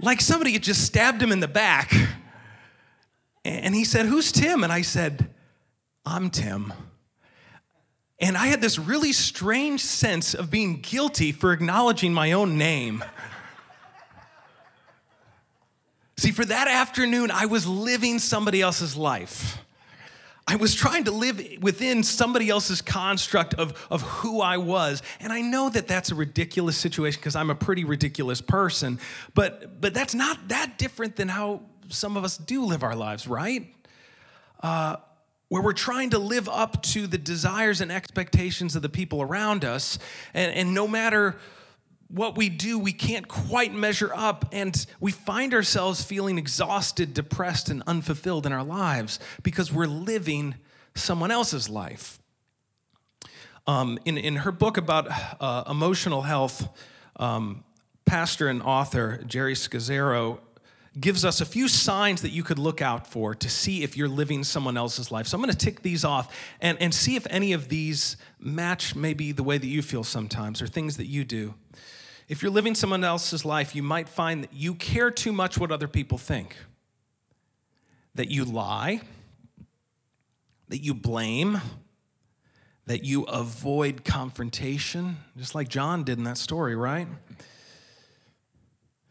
like 0.01 0.19
somebody 0.19 0.53
had 0.53 0.63
just 0.63 0.83
stabbed 0.83 1.21
him 1.21 1.31
in 1.31 1.39
the 1.39 1.47
back. 1.47 1.93
And 3.45 3.73
he 3.73 3.85
said, 3.85 4.05
Who's 4.05 4.31
Tim? 4.31 4.63
And 4.63 4.71
I 4.71 4.81
said, 4.81 5.29
I'm 6.05 6.29
Tim. 6.29 6.73
And 8.19 8.37
I 8.37 8.47
had 8.47 8.61
this 8.61 8.77
really 8.77 9.13
strange 9.13 9.81
sense 9.81 10.35
of 10.35 10.51
being 10.51 10.81
guilty 10.81 11.31
for 11.31 11.53
acknowledging 11.53 12.13
my 12.13 12.33
own 12.33 12.57
name. 12.57 13.03
See, 16.17 16.31
for 16.31 16.45
that 16.45 16.67
afternoon, 16.67 17.31
I 17.31 17.47
was 17.47 17.65
living 17.65 18.19
somebody 18.19 18.61
else's 18.61 18.95
life. 18.95 19.57
I 20.51 20.57
was 20.57 20.75
trying 20.75 21.05
to 21.05 21.11
live 21.11 21.41
within 21.61 22.03
somebody 22.03 22.49
else's 22.49 22.81
construct 22.81 23.53
of, 23.53 23.87
of 23.89 24.01
who 24.01 24.41
I 24.41 24.57
was. 24.57 25.01
And 25.21 25.31
I 25.31 25.39
know 25.39 25.69
that 25.69 25.87
that's 25.87 26.11
a 26.11 26.15
ridiculous 26.15 26.75
situation 26.75 27.21
because 27.21 27.37
I'm 27.37 27.49
a 27.49 27.55
pretty 27.55 27.85
ridiculous 27.85 28.41
person, 28.41 28.99
but, 29.33 29.79
but 29.79 29.93
that's 29.93 30.13
not 30.13 30.49
that 30.49 30.77
different 30.77 31.15
than 31.15 31.29
how 31.29 31.61
some 31.87 32.17
of 32.17 32.25
us 32.25 32.35
do 32.35 32.65
live 32.65 32.83
our 32.83 32.97
lives, 32.97 33.29
right? 33.29 33.73
Uh, 34.61 34.97
where 35.47 35.61
we're 35.61 35.71
trying 35.71 36.09
to 36.09 36.19
live 36.19 36.49
up 36.49 36.83
to 36.83 37.07
the 37.07 37.17
desires 37.17 37.79
and 37.79 37.89
expectations 37.89 38.75
of 38.75 38.81
the 38.81 38.89
people 38.89 39.21
around 39.21 39.63
us. 39.63 39.99
And, 40.33 40.53
and 40.53 40.73
no 40.73 40.85
matter 40.85 41.37
what 42.11 42.35
we 42.35 42.49
do, 42.49 42.77
we 42.77 42.91
can't 42.91 43.27
quite 43.27 43.73
measure 43.73 44.11
up, 44.13 44.45
and 44.51 44.85
we 44.99 45.11
find 45.11 45.53
ourselves 45.53 46.03
feeling 46.03 46.37
exhausted, 46.37 47.13
depressed, 47.13 47.69
and 47.69 47.81
unfulfilled 47.87 48.45
in 48.45 48.51
our 48.51 48.63
lives 48.63 49.19
because 49.43 49.71
we're 49.71 49.85
living 49.85 50.55
someone 50.93 51.31
else's 51.31 51.69
life. 51.69 52.19
Um, 53.67 53.99
in, 54.05 54.17
in 54.17 54.37
her 54.37 54.51
book 54.51 54.77
about 54.77 55.07
uh, 55.39 55.63
emotional 55.69 56.23
health, 56.23 56.67
um, 57.15 57.63
pastor 58.05 58.47
and 58.47 58.61
author 58.61 59.23
Geri 59.27 59.53
Scazzero 59.53 60.39
gives 60.99 61.23
us 61.23 61.39
a 61.39 61.45
few 61.45 61.69
signs 61.69 62.21
that 62.21 62.31
you 62.31 62.43
could 62.43 62.59
look 62.59 62.81
out 62.81 63.07
for 63.07 63.33
to 63.33 63.49
see 63.49 63.83
if 63.83 63.95
you're 63.95 64.09
living 64.09 64.43
someone 64.43 64.75
else's 64.75 65.09
life. 65.09 65.27
So 65.27 65.37
I'm 65.37 65.41
going 65.41 65.53
to 65.53 65.57
tick 65.57 65.83
these 65.83 66.03
off 66.03 66.35
and, 66.59 66.77
and 66.81 66.93
see 66.93 67.15
if 67.15 67.25
any 67.29 67.53
of 67.53 67.69
these 67.69 68.17
match 68.39 68.95
maybe 68.95 69.31
the 69.31 69.43
way 69.43 69.57
that 69.57 69.67
you 69.67 69.81
feel 69.81 70.03
sometimes 70.03 70.61
or 70.61 70.67
things 70.67 70.97
that 70.97 71.05
you 71.05 71.23
do. 71.23 71.53
If 72.31 72.41
you're 72.41 72.49
living 72.49 72.75
someone 72.75 73.03
else's 73.03 73.43
life, 73.43 73.75
you 73.75 73.83
might 73.83 74.07
find 74.07 74.41
that 74.41 74.53
you 74.53 74.73
care 74.73 75.11
too 75.11 75.33
much 75.33 75.57
what 75.57 75.69
other 75.69 75.89
people 75.89 76.17
think, 76.17 76.55
that 78.15 78.31
you 78.31 78.45
lie, 78.45 79.01
that 80.69 80.77
you 80.77 80.93
blame, 80.93 81.59
that 82.85 83.03
you 83.03 83.23
avoid 83.23 84.05
confrontation, 84.05 85.17
just 85.35 85.55
like 85.55 85.67
John 85.67 86.05
did 86.05 86.19
in 86.19 86.23
that 86.23 86.37
story, 86.37 86.73
right? 86.73 87.09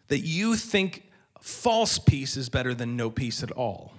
That 0.08 0.20
you 0.20 0.56
think 0.56 1.02
false 1.42 1.98
peace 1.98 2.38
is 2.38 2.48
better 2.48 2.72
than 2.72 2.96
no 2.96 3.10
peace 3.10 3.42
at 3.42 3.50
all. 3.50 3.92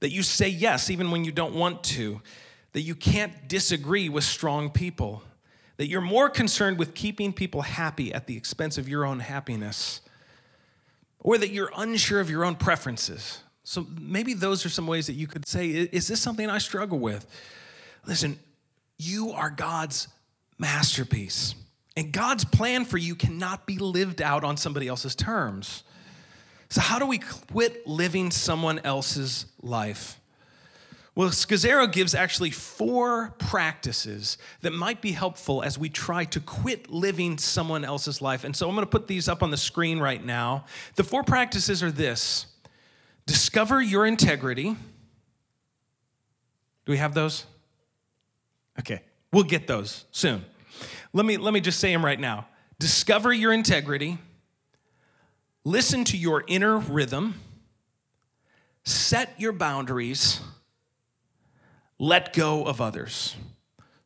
That 0.00 0.10
you 0.10 0.22
say 0.22 0.48
yes 0.48 0.90
even 0.90 1.10
when 1.10 1.24
you 1.24 1.32
don't 1.32 1.54
want 1.54 1.82
to. 1.84 2.20
That 2.72 2.82
you 2.82 2.94
can't 2.94 3.48
disagree 3.48 4.10
with 4.10 4.24
strong 4.24 4.68
people. 4.68 5.22
That 5.80 5.88
you're 5.88 6.02
more 6.02 6.28
concerned 6.28 6.78
with 6.78 6.92
keeping 6.92 7.32
people 7.32 7.62
happy 7.62 8.12
at 8.12 8.26
the 8.26 8.36
expense 8.36 8.76
of 8.76 8.86
your 8.86 9.06
own 9.06 9.18
happiness. 9.18 10.02
Or 11.20 11.38
that 11.38 11.52
you're 11.52 11.72
unsure 11.74 12.20
of 12.20 12.28
your 12.28 12.44
own 12.44 12.56
preferences. 12.56 13.38
So 13.64 13.86
maybe 13.98 14.34
those 14.34 14.66
are 14.66 14.68
some 14.68 14.86
ways 14.86 15.06
that 15.06 15.14
you 15.14 15.26
could 15.26 15.48
say, 15.48 15.70
Is 15.70 16.06
this 16.06 16.20
something 16.20 16.50
I 16.50 16.58
struggle 16.58 16.98
with? 16.98 17.26
Listen, 18.06 18.38
you 18.98 19.30
are 19.30 19.48
God's 19.48 20.08
masterpiece. 20.58 21.54
And 21.96 22.12
God's 22.12 22.44
plan 22.44 22.84
for 22.84 22.98
you 22.98 23.14
cannot 23.14 23.64
be 23.64 23.78
lived 23.78 24.20
out 24.20 24.44
on 24.44 24.58
somebody 24.58 24.86
else's 24.86 25.14
terms. 25.14 25.82
So, 26.68 26.82
how 26.82 26.98
do 26.98 27.06
we 27.06 27.16
quit 27.16 27.86
living 27.86 28.30
someone 28.30 28.80
else's 28.80 29.46
life? 29.62 30.20
Well, 31.20 31.28
Scazzero 31.28 31.92
gives 31.92 32.14
actually 32.14 32.50
four 32.50 33.34
practices 33.36 34.38
that 34.62 34.72
might 34.72 35.02
be 35.02 35.12
helpful 35.12 35.62
as 35.62 35.78
we 35.78 35.90
try 35.90 36.24
to 36.24 36.40
quit 36.40 36.88
living 36.88 37.36
someone 37.36 37.84
else's 37.84 38.22
life. 38.22 38.42
And 38.42 38.56
so 38.56 38.66
I'm 38.66 38.74
going 38.74 38.86
to 38.86 38.90
put 38.90 39.06
these 39.06 39.28
up 39.28 39.42
on 39.42 39.50
the 39.50 39.58
screen 39.58 39.98
right 39.98 40.24
now. 40.24 40.64
The 40.94 41.04
four 41.04 41.22
practices 41.22 41.82
are 41.82 41.90
this 41.90 42.46
discover 43.26 43.82
your 43.82 44.06
integrity. 44.06 44.70
Do 44.70 44.76
we 46.86 46.96
have 46.96 47.12
those? 47.12 47.44
Okay, 48.78 49.02
we'll 49.30 49.44
get 49.44 49.66
those 49.66 50.06
soon. 50.12 50.42
Let 51.12 51.26
me, 51.26 51.36
let 51.36 51.52
me 51.52 51.60
just 51.60 51.80
say 51.80 51.92
them 51.92 52.02
right 52.02 52.18
now. 52.18 52.46
Discover 52.78 53.34
your 53.34 53.52
integrity, 53.52 54.16
listen 55.64 56.02
to 56.04 56.16
your 56.16 56.44
inner 56.46 56.78
rhythm, 56.78 57.34
set 58.84 59.38
your 59.38 59.52
boundaries, 59.52 60.40
let 62.00 62.32
go 62.32 62.64
of 62.64 62.80
others. 62.80 63.36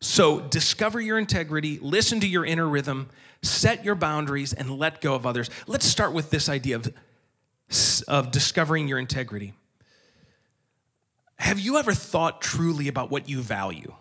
So, 0.01 0.41
discover 0.41 1.01
your 1.01 1.17
integrity, 1.17 1.79
listen 1.81 2.21
to 2.21 2.27
your 2.27 2.45
inner 2.45 2.69
rhythm, 2.69 3.09
set 3.41 3.85
your 3.85 3.95
boundaries, 3.95 4.53
and 4.53 4.79
let 4.79 5.01
go 5.01 5.15
of 5.15 5.25
others. 5.25 5.49
Let's 5.67 5.87
start 5.87 6.13
with 6.13 6.29
this 6.29 6.51
idea 6.51 6.77
of, 6.77 6.93
of 8.07 8.31
discovering 8.31 8.89
your 8.89 8.99
integrity. 8.99 9.55
Have 11.37 11.59
you 11.59 11.79
ever 11.79 11.95
thought 11.95 12.43
truly 12.43 12.89
about 12.89 13.11
what 13.11 13.31
you 13.31 13.41
value? 13.41 13.95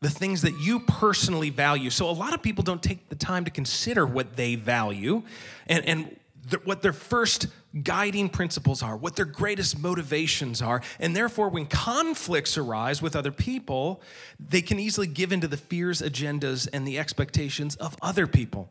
the 0.00 0.10
things 0.10 0.42
that 0.42 0.60
you 0.60 0.80
personally 0.80 1.48
value. 1.48 1.88
So, 1.88 2.10
a 2.10 2.12
lot 2.12 2.34
of 2.34 2.42
people 2.42 2.62
don't 2.62 2.82
take 2.82 3.08
the 3.08 3.14
time 3.14 3.46
to 3.46 3.50
consider 3.50 4.04
what 4.04 4.36
they 4.36 4.54
value 4.54 5.22
and, 5.66 5.82
and 5.86 6.16
what 6.64 6.82
their 6.82 6.92
first 6.92 7.46
guiding 7.82 8.28
principles 8.28 8.82
are, 8.82 8.96
what 8.96 9.16
their 9.16 9.24
greatest 9.24 9.78
motivations 9.78 10.62
are. 10.62 10.80
And 11.00 11.16
therefore, 11.16 11.48
when 11.48 11.66
conflicts 11.66 12.56
arise 12.56 13.02
with 13.02 13.16
other 13.16 13.32
people, 13.32 14.00
they 14.38 14.62
can 14.62 14.78
easily 14.78 15.06
give 15.06 15.32
into 15.32 15.48
the 15.48 15.56
fears, 15.56 16.00
agendas, 16.00 16.68
and 16.72 16.86
the 16.86 16.98
expectations 16.98 17.74
of 17.76 17.96
other 18.00 18.26
people. 18.26 18.68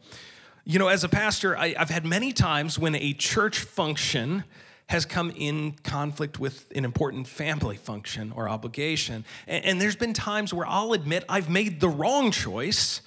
You 0.65 0.79
know, 0.79 0.87
as 0.87 1.03
a 1.03 1.09
pastor, 1.09 1.57
I, 1.57 1.75
I've 1.77 1.89
had 1.89 2.05
many 2.05 2.31
times 2.31 2.79
when 2.79 2.95
a 2.95 3.13
church 3.13 3.59
function 3.59 4.45
has 4.87 5.05
come 5.05 5.31
in 5.35 5.73
conflict 5.83 6.39
with 6.39 6.71
an 6.75 6.85
important 6.85 7.27
family 7.27 7.77
function 7.77 8.31
or 8.33 8.47
obligation. 8.47 9.25
And, 9.47 9.65
and 9.65 9.81
there's 9.81 9.95
been 9.95 10.13
times 10.13 10.53
where 10.53 10.67
I'll 10.67 10.93
admit 10.93 11.25
I've 11.27 11.49
made 11.49 11.79
the 11.79 11.89
wrong 11.89 12.31
choice, 12.31 13.01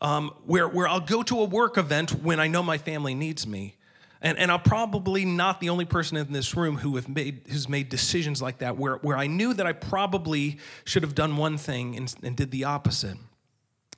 um, 0.00 0.32
where, 0.46 0.68
where 0.68 0.88
I'll 0.88 1.00
go 1.00 1.22
to 1.24 1.40
a 1.40 1.44
work 1.44 1.76
event 1.76 2.22
when 2.22 2.40
I 2.40 2.46
know 2.46 2.62
my 2.62 2.78
family 2.78 3.14
needs 3.14 3.46
me. 3.46 3.76
And, 4.22 4.38
and 4.38 4.52
I'm 4.52 4.60
probably 4.60 5.24
not 5.24 5.60
the 5.60 5.70
only 5.70 5.86
person 5.86 6.16
in 6.16 6.32
this 6.32 6.54
room 6.54 6.76
who 6.76 6.96
have 6.96 7.08
made, 7.08 7.42
who's 7.48 7.68
made 7.68 7.88
decisions 7.88 8.42
like 8.42 8.58
that, 8.58 8.76
where, 8.76 8.96
where 8.96 9.16
I 9.16 9.26
knew 9.26 9.54
that 9.54 9.66
I 9.66 9.72
probably 9.72 10.58
should 10.84 11.02
have 11.02 11.14
done 11.14 11.36
one 11.36 11.56
thing 11.56 11.96
and, 11.96 12.14
and 12.22 12.36
did 12.36 12.50
the 12.50 12.64
opposite 12.64 13.16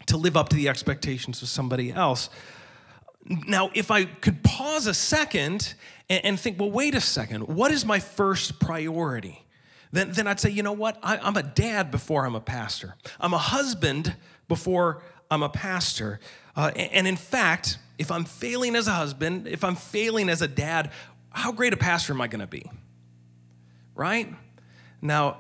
to 0.07 0.17
live 0.17 0.37
up 0.37 0.49
to 0.51 0.57
the 0.57 0.69
expectations 0.69 1.43
of 1.43 1.49
somebody 1.49 1.93
else. 1.93 2.31
Now, 3.25 3.71
if 3.75 3.91
I 3.91 4.05
could 4.05 4.43
pause 4.43 4.87
a 4.87 4.95
second 4.95 5.75
and, 6.09 6.25
and 6.25 6.41
think, 6.41 6.59
well, 6.59 6.71
wait 6.71 6.95
a 6.95 7.01
second, 7.01 7.49
what 7.49 7.73
is 7.73 7.85
my 7.85 7.99
first 7.99 8.61
priority? 8.61 9.45
Then, 9.93 10.13
then 10.13 10.27
I'd 10.27 10.41
say, 10.41 10.51
you 10.51 10.63
know 10.63 10.73
what? 10.73 10.99
I, 11.03 11.19
I'm 11.19 11.37
a 11.37 11.43
dad 11.43 11.91
before 11.91 12.27
I'm 12.27 12.35
a 12.35 12.41
pastor. 12.41 12.97
I'm 13.21 13.35
a 13.35 13.39
husband 13.39 14.17
before 14.49 15.03
I'm 15.31 15.43
a 15.43 15.49
pastor. 15.49 16.19
Uh, 16.55 16.71
and 16.75 17.07
in 17.07 17.17
fact, 17.17 17.79
if 17.99 18.11
I'm 18.11 18.25
failing 18.25 18.77
as 18.77 18.87
a 18.87 18.93
husband, 18.93 19.47
if 19.47 19.65
I'm 19.65 19.77
failing 19.77 20.29
as 20.29 20.43
a 20.43 20.49
dad, 20.49 20.91
how 21.31 21.53
great 21.53 21.73
a 21.73 21.77
pastor 21.77 22.13
am 22.13 22.21
I 22.21 22.27
going 22.27 22.41
to 22.41 22.47
be? 22.47 22.71
Right? 23.95 24.33
Now, 25.01 25.39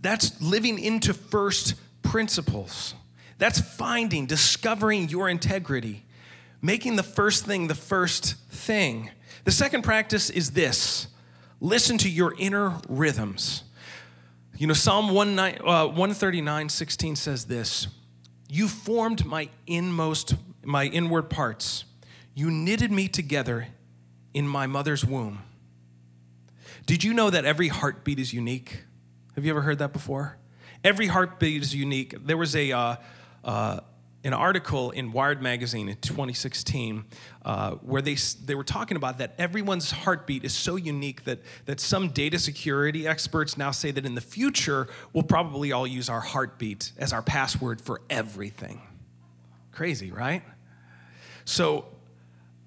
that's 0.00 0.40
living 0.40 0.78
into 0.78 1.14
first 1.14 1.74
principles. 2.02 2.94
That's 3.38 3.60
finding, 3.60 4.26
discovering 4.26 5.08
your 5.08 5.28
integrity 5.28 6.04
making 6.64 6.96
the 6.96 7.02
first 7.02 7.44
thing 7.44 7.68
the 7.68 7.74
first 7.74 8.36
thing. 8.48 9.10
The 9.44 9.52
second 9.52 9.82
practice 9.82 10.30
is 10.30 10.52
this 10.52 11.08
listen 11.60 11.98
to 11.98 12.08
your 12.10 12.34
inner 12.38 12.80
rhythms. 12.88 13.62
You 14.56 14.66
know, 14.66 14.74
Psalm 14.74 15.10
139, 15.12 16.66
uh, 16.66 16.68
16 16.68 17.16
says 17.16 17.44
this 17.44 17.88
You 18.48 18.68
formed 18.68 19.24
my 19.24 19.48
inmost, 19.66 20.34
my 20.62 20.84
inward 20.84 21.30
parts. 21.30 21.84
You 22.34 22.50
knitted 22.50 22.90
me 22.90 23.08
together 23.08 23.68
in 24.32 24.46
my 24.46 24.66
mother's 24.66 25.04
womb. 25.04 25.42
Did 26.86 27.02
you 27.04 27.14
know 27.14 27.30
that 27.30 27.44
every 27.44 27.68
heartbeat 27.68 28.18
is 28.18 28.32
unique? 28.34 28.84
Have 29.34 29.44
you 29.44 29.50
ever 29.50 29.62
heard 29.62 29.78
that 29.78 29.92
before? 29.92 30.36
Every 30.82 31.06
heartbeat 31.06 31.62
is 31.62 31.74
unique. 31.74 32.14
There 32.26 32.36
was 32.36 32.54
a, 32.54 32.72
uh, 32.72 32.96
uh, 33.42 33.80
an 34.24 34.32
article 34.32 34.90
in 34.90 35.12
Wired 35.12 35.42
magazine 35.42 35.88
in 35.88 35.96
2016 35.96 37.04
uh, 37.44 37.72
where 37.72 38.00
they, 38.00 38.16
they 38.44 38.54
were 38.54 38.64
talking 38.64 38.96
about 38.96 39.18
that 39.18 39.34
everyone's 39.38 39.90
heartbeat 39.90 40.44
is 40.44 40.54
so 40.54 40.76
unique 40.76 41.24
that, 41.24 41.40
that 41.66 41.78
some 41.78 42.08
data 42.08 42.38
security 42.38 43.06
experts 43.06 43.58
now 43.58 43.70
say 43.70 43.90
that 43.90 44.06
in 44.06 44.14
the 44.14 44.22
future 44.22 44.88
we'll 45.12 45.22
probably 45.22 45.72
all 45.72 45.86
use 45.86 46.08
our 46.08 46.20
heartbeat 46.20 46.92
as 46.96 47.12
our 47.12 47.22
password 47.22 47.80
for 47.80 48.00
everything. 48.08 48.80
Crazy, 49.72 50.10
right? 50.10 50.42
So 51.44 51.84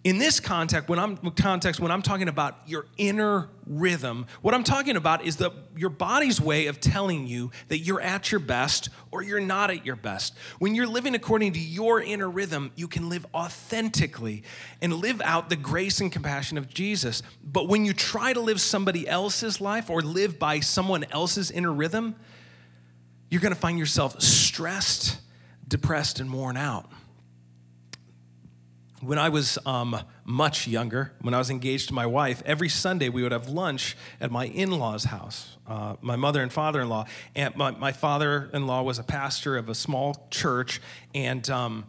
In 0.08 0.20
this 0.20 0.40
context, 0.40 0.88
when 0.88 1.00
I'm 1.00 1.18
context, 1.32 1.82
when 1.82 1.92
I'm 1.92 2.02
talking 2.02 2.30
about 2.30 2.60
your 2.66 2.86
inner 2.96 3.50
rhythm, 3.66 4.26
what 4.42 4.54
I'm 4.54 4.64
talking 4.64 4.96
about 4.96 5.26
is 5.26 5.36
the 5.36 5.52
your 5.76 5.90
body's 5.90 6.40
way 6.40 6.68
of 6.68 6.80
telling 6.80 7.28
you 7.28 7.52
that 7.68 7.80
you're 7.80 8.00
at 8.00 8.32
your 8.32 8.40
best 8.40 8.88
or 9.12 9.22
you're 9.22 9.42
not 9.42 9.70
at 9.70 9.86
your 9.86 9.98
best. 9.98 10.34
When 10.60 10.76
you're 10.76 10.88
living 10.88 11.14
according 11.14 11.52
to 11.52 11.60
your 11.60 12.02
inner 12.02 12.30
rhythm, 12.30 12.72
you 12.78 12.88
can 12.88 13.10
live 13.10 13.26
authentically 13.34 14.44
and 14.82 14.94
live 14.94 15.20
out 15.26 15.50
the 15.50 15.58
grace 15.58 16.00
and 16.00 16.10
compassion 16.10 16.58
of 16.58 16.74
Jesus. 16.74 17.22
But 17.44 17.68
when 17.68 17.84
you 17.84 17.92
try 17.92 18.32
to 18.32 18.40
live 18.40 18.62
somebody 18.62 19.10
else's 19.10 19.60
life 19.60 19.90
or 19.90 20.02
live 20.02 20.40
by 20.40 20.62
someone 20.62 21.04
else's 21.12 21.52
inner 21.52 21.74
rhythm, 21.74 22.16
you're 23.30 23.42
going 23.42 23.54
to 23.54 23.60
find 23.60 23.78
yourself 23.78 24.22
stressed, 24.22 25.20
depressed, 25.68 26.22
and 26.22 26.32
worn 26.32 26.56
out. 26.56 26.90
When 29.00 29.20
I 29.20 29.30
was 29.30 29.60
um, 29.64 30.00
much 30.26 30.68
younger, 30.68 31.12
when 31.22 31.36
I 31.36 31.38
was 31.38 31.52
engaged 31.52 31.90
to 31.90 31.94
my 31.94 32.08
wife, 32.08 32.42
every 32.48 32.68
Sunday 32.68 33.10
we 33.10 33.22
would 33.22 33.32
have 33.32 33.48
lunch 33.48 33.96
at 34.20 34.32
my 34.32 34.48
in 34.48 34.72
law's 34.72 35.04
house, 35.04 35.58
uh, 35.68 35.98
my 36.02 36.16
mother 36.16 36.42
and 36.42 36.52
father 36.52 36.82
in 36.82 36.90
law. 36.90 37.06
And 37.36 37.56
my, 37.56 37.70
my 37.72 37.92
father 37.92 38.50
in 38.54 38.66
law 38.66 38.82
was 38.82 38.98
a 38.98 39.04
pastor 39.04 39.56
of 39.56 39.70
a 39.70 39.76
small 39.76 40.28
church. 40.32 40.82
And 41.14 41.48
um, 41.48 41.86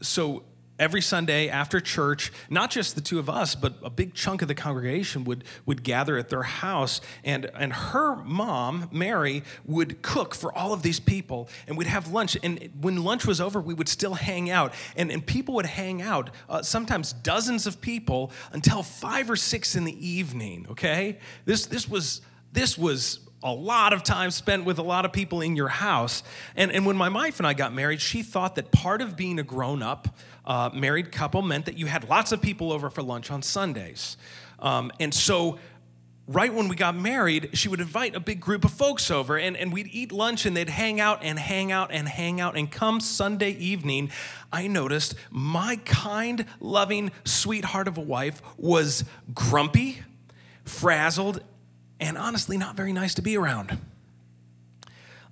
so 0.00 0.44
every 0.80 1.02
Sunday 1.02 1.48
after 1.48 1.78
church, 1.78 2.32
not 2.48 2.70
just 2.70 2.94
the 2.96 3.00
two 3.00 3.18
of 3.18 3.28
us, 3.28 3.54
but 3.54 3.74
a 3.84 3.90
big 3.90 4.14
chunk 4.14 4.42
of 4.42 4.48
the 4.48 4.54
congregation 4.54 5.22
would, 5.24 5.44
would 5.66 5.84
gather 5.84 6.16
at 6.16 6.30
their 6.30 6.42
house. 6.42 7.00
And, 7.22 7.48
and 7.54 7.72
her 7.72 8.16
mom, 8.16 8.88
Mary, 8.90 9.44
would 9.66 10.00
cook 10.02 10.34
for 10.34 10.52
all 10.56 10.72
of 10.72 10.82
these 10.82 10.98
people. 10.98 11.48
And 11.68 11.76
we'd 11.76 11.86
have 11.86 12.10
lunch. 12.10 12.36
And 12.42 12.70
when 12.80 13.04
lunch 13.04 13.26
was 13.26 13.40
over, 13.40 13.60
we 13.60 13.74
would 13.74 13.88
still 13.88 14.14
hang 14.14 14.50
out. 14.50 14.72
And, 14.96 15.12
and 15.12 15.24
people 15.24 15.54
would 15.56 15.66
hang 15.66 16.00
out, 16.00 16.30
uh, 16.48 16.62
sometimes 16.62 17.12
dozens 17.12 17.66
of 17.66 17.80
people, 17.80 18.32
until 18.52 18.82
five 18.82 19.30
or 19.30 19.36
six 19.36 19.76
in 19.76 19.84
the 19.84 20.08
evening, 20.08 20.66
okay? 20.70 21.18
This, 21.44 21.66
this 21.66 21.88
was. 21.88 22.22
This 22.52 22.76
was 22.76 23.20
a 23.42 23.52
lot 23.52 23.92
of 23.92 24.02
time 24.02 24.30
spent 24.30 24.64
with 24.64 24.78
a 24.78 24.82
lot 24.82 25.04
of 25.04 25.12
people 25.12 25.40
in 25.40 25.56
your 25.56 25.68
house. 25.68 26.22
And, 26.56 26.70
and 26.72 26.84
when 26.84 26.96
my 26.96 27.08
wife 27.08 27.38
and 27.38 27.46
I 27.46 27.54
got 27.54 27.72
married, 27.72 28.00
she 28.00 28.22
thought 28.22 28.56
that 28.56 28.70
part 28.70 29.00
of 29.00 29.16
being 29.16 29.38
a 29.38 29.42
grown 29.42 29.82
up 29.82 30.08
uh, 30.44 30.70
married 30.72 31.12
couple 31.12 31.42
meant 31.42 31.66
that 31.66 31.78
you 31.78 31.86
had 31.86 32.08
lots 32.08 32.32
of 32.32 32.40
people 32.40 32.72
over 32.72 32.90
for 32.90 33.02
lunch 33.02 33.30
on 33.30 33.42
Sundays. 33.42 34.16
Um, 34.58 34.90
and 35.00 35.12
so, 35.12 35.58
right 36.26 36.52
when 36.52 36.68
we 36.68 36.76
got 36.76 36.94
married, 36.94 37.50
she 37.54 37.68
would 37.68 37.80
invite 37.80 38.14
a 38.14 38.20
big 38.20 38.40
group 38.40 38.64
of 38.64 38.70
folks 38.70 39.10
over, 39.10 39.36
and, 39.36 39.56
and 39.56 39.72
we'd 39.72 39.88
eat 39.90 40.12
lunch, 40.12 40.46
and 40.46 40.56
they'd 40.56 40.68
hang 40.68 41.00
out 41.00 41.20
and 41.22 41.38
hang 41.38 41.72
out 41.72 41.90
and 41.92 42.08
hang 42.08 42.40
out. 42.40 42.56
And 42.56 42.70
come 42.70 43.00
Sunday 43.00 43.50
evening, 43.50 44.10
I 44.52 44.66
noticed 44.66 45.14
my 45.30 45.76
kind, 45.84 46.46
loving 46.60 47.10
sweetheart 47.24 47.88
of 47.88 47.98
a 47.98 48.02
wife 48.02 48.42
was 48.56 49.04
grumpy, 49.34 50.02
frazzled, 50.64 51.42
and 51.98 52.16
honestly 52.16 52.56
not 52.56 52.76
very 52.76 52.92
nice 52.92 53.14
to 53.14 53.22
be 53.22 53.36
around. 53.36 53.78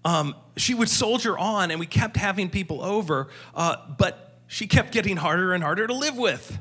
Um, 0.04 0.34
she 0.56 0.74
would 0.74 0.88
soldier 0.88 1.36
on, 1.36 1.70
and 1.70 1.80
we 1.80 1.86
kept 1.86 2.16
having 2.16 2.50
people 2.50 2.82
over, 2.82 3.28
uh, 3.54 3.76
but 3.98 4.27
she 4.48 4.66
kept 4.66 4.92
getting 4.92 5.16
harder 5.16 5.52
and 5.52 5.62
harder 5.62 5.86
to 5.86 5.94
live 5.94 6.16
with. 6.16 6.58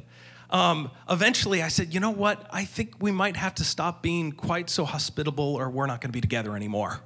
Um, 0.49 0.91
eventually, 1.09 1.63
I 1.63 1.69
said, 1.69 1.93
you 1.93 1.99
know 1.99 2.11
what? 2.11 2.47
I 2.51 2.63
think 2.63 2.95
we 2.99 3.11
might 3.11 3.35
have 3.35 3.55
to 3.55 3.63
stop 3.63 4.03
being 4.03 4.31
quite 4.31 4.69
so 4.69 4.85
hospitable, 4.85 5.55
or 5.55 5.69
we're 5.69 5.87
not 5.87 6.01
going 6.01 6.09
to 6.09 6.15
be 6.15 6.21
together 6.21 6.55
anymore. 6.55 7.01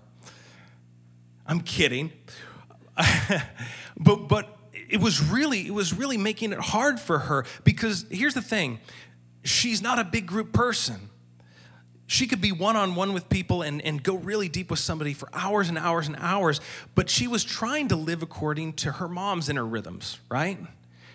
I'm 1.48 1.62
kidding. 1.62 2.12
but, 3.98 4.28
but 4.28 4.58
it 4.90 5.00
was 5.00 5.22
really 5.24 5.66
it 5.66 5.74
was 5.74 5.94
really 5.94 6.18
making 6.18 6.52
it 6.52 6.60
hard 6.60 7.00
for 7.00 7.20
her 7.20 7.46
because 7.64 8.06
here's 8.12 8.34
the 8.34 8.42
thing 8.42 8.80
she's 9.44 9.82
not 9.82 9.98
a 9.98 10.04
big 10.04 10.26
group 10.26 10.52
person 10.52 11.10
she 12.12 12.28
could 12.28 12.42
be 12.42 12.52
one 12.52 12.76
on 12.76 12.96
one 12.96 13.14
with 13.14 13.30
people 13.30 13.62
and, 13.62 13.82
and 13.84 14.04
go 14.04 14.16
really 14.16 14.50
deep 14.50 14.70
with 14.70 14.80
somebody 14.80 15.14
for 15.14 15.30
hours 15.32 15.70
and 15.70 15.78
hours 15.78 16.08
and 16.08 16.18
hours, 16.20 16.60
but 16.94 17.10
she 17.10 17.26
was 17.26 17.42
trying 17.42 17.88
to 17.88 17.96
live 17.96 18.22
according 18.22 18.74
to 18.74 18.92
her 18.92 19.08
mom's 19.08 19.48
inner 19.48 19.66
rhythms, 19.66 20.20
right? 20.28 20.60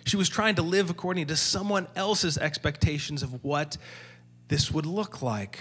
She 0.07 0.15
was 0.15 0.29
trying 0.29 0.55
to 0.55 0.61
live 0.61 0.89
according 0.89 1.27
to 1.27 1.35
someone 1.35 1.85
else's 1.93 2.37
expectations 2.37 3.23
of 3.23 3.43
what 3.43 3.77
this 4.47 4.71
would 4.71 4.85
look 4.85 5.21
like. 5.21 5.59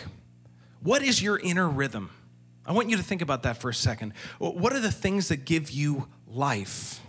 What 0.81 1.03
is 1.03 1.21
your 1.21 1.37
inner 1.37 1.69
rhythm? 1.69 2.11
I 2.65 2.73
want 2.73 2.89
you 2.89 2.97
to 2.97 3.03
think 3.03 3.23
about 3.23 3.43
that 3.43 3.57
for 3.57 3.71
a 3.71 3.75
second. 3.75 4.13
What 4.39 4.73
are 4.73 4.79
the 4.79 4.93
things 4.93 5.29
that 5.29 5.47
give 5.47 5.73
you 5.73 6.07
life? 6.29 7.01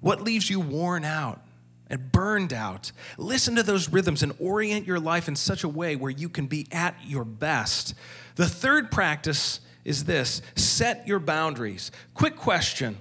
What 0.00 0.22
leaves 0.22 0.48
you 0.48 0.60
worn 0.60 1.04
out? 1.04 1.42
and 1.90 2.10
burned 2.10 2.54
out. 2.54 2.90
Listen 3.18 3.54
to 3.56 3.62
those 3.62 3.90
rhythms 3.90 4.22
and 4.22 4.32
orient 4.38 4.86
your 4.86 4.98
life 4.98 5.28
in 5.28 5.36
such 5.36 5.62
a 5.62 5.68
way 5.68 5.94
where 5.94 6.10
you 6.10 6.30
can 6.30 6.46
be 6.46 6.66
at 6.72 6.96
your 7.04 7.22
best. 7.22 7.92
The 8.36 8.46
third 8.46 8.90
practice 8.90 9.60
is 9.84 10.04
this 10.04 10.40
set 10.56 11.06
your 11.06 11.18
boundaries. 11.18 11.90
Quick 12.14 12.36
question 12.36 12.96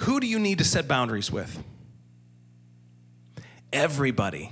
Who 0.00 0.20
do 0.20 0.26
you 0.26 0.38
need 0.38 0.58
to 0.58 0.64
set 0.64 0.86
boundaries 0.86 1.32
with? 1.32 1.64
Everybody. 3.76 4.50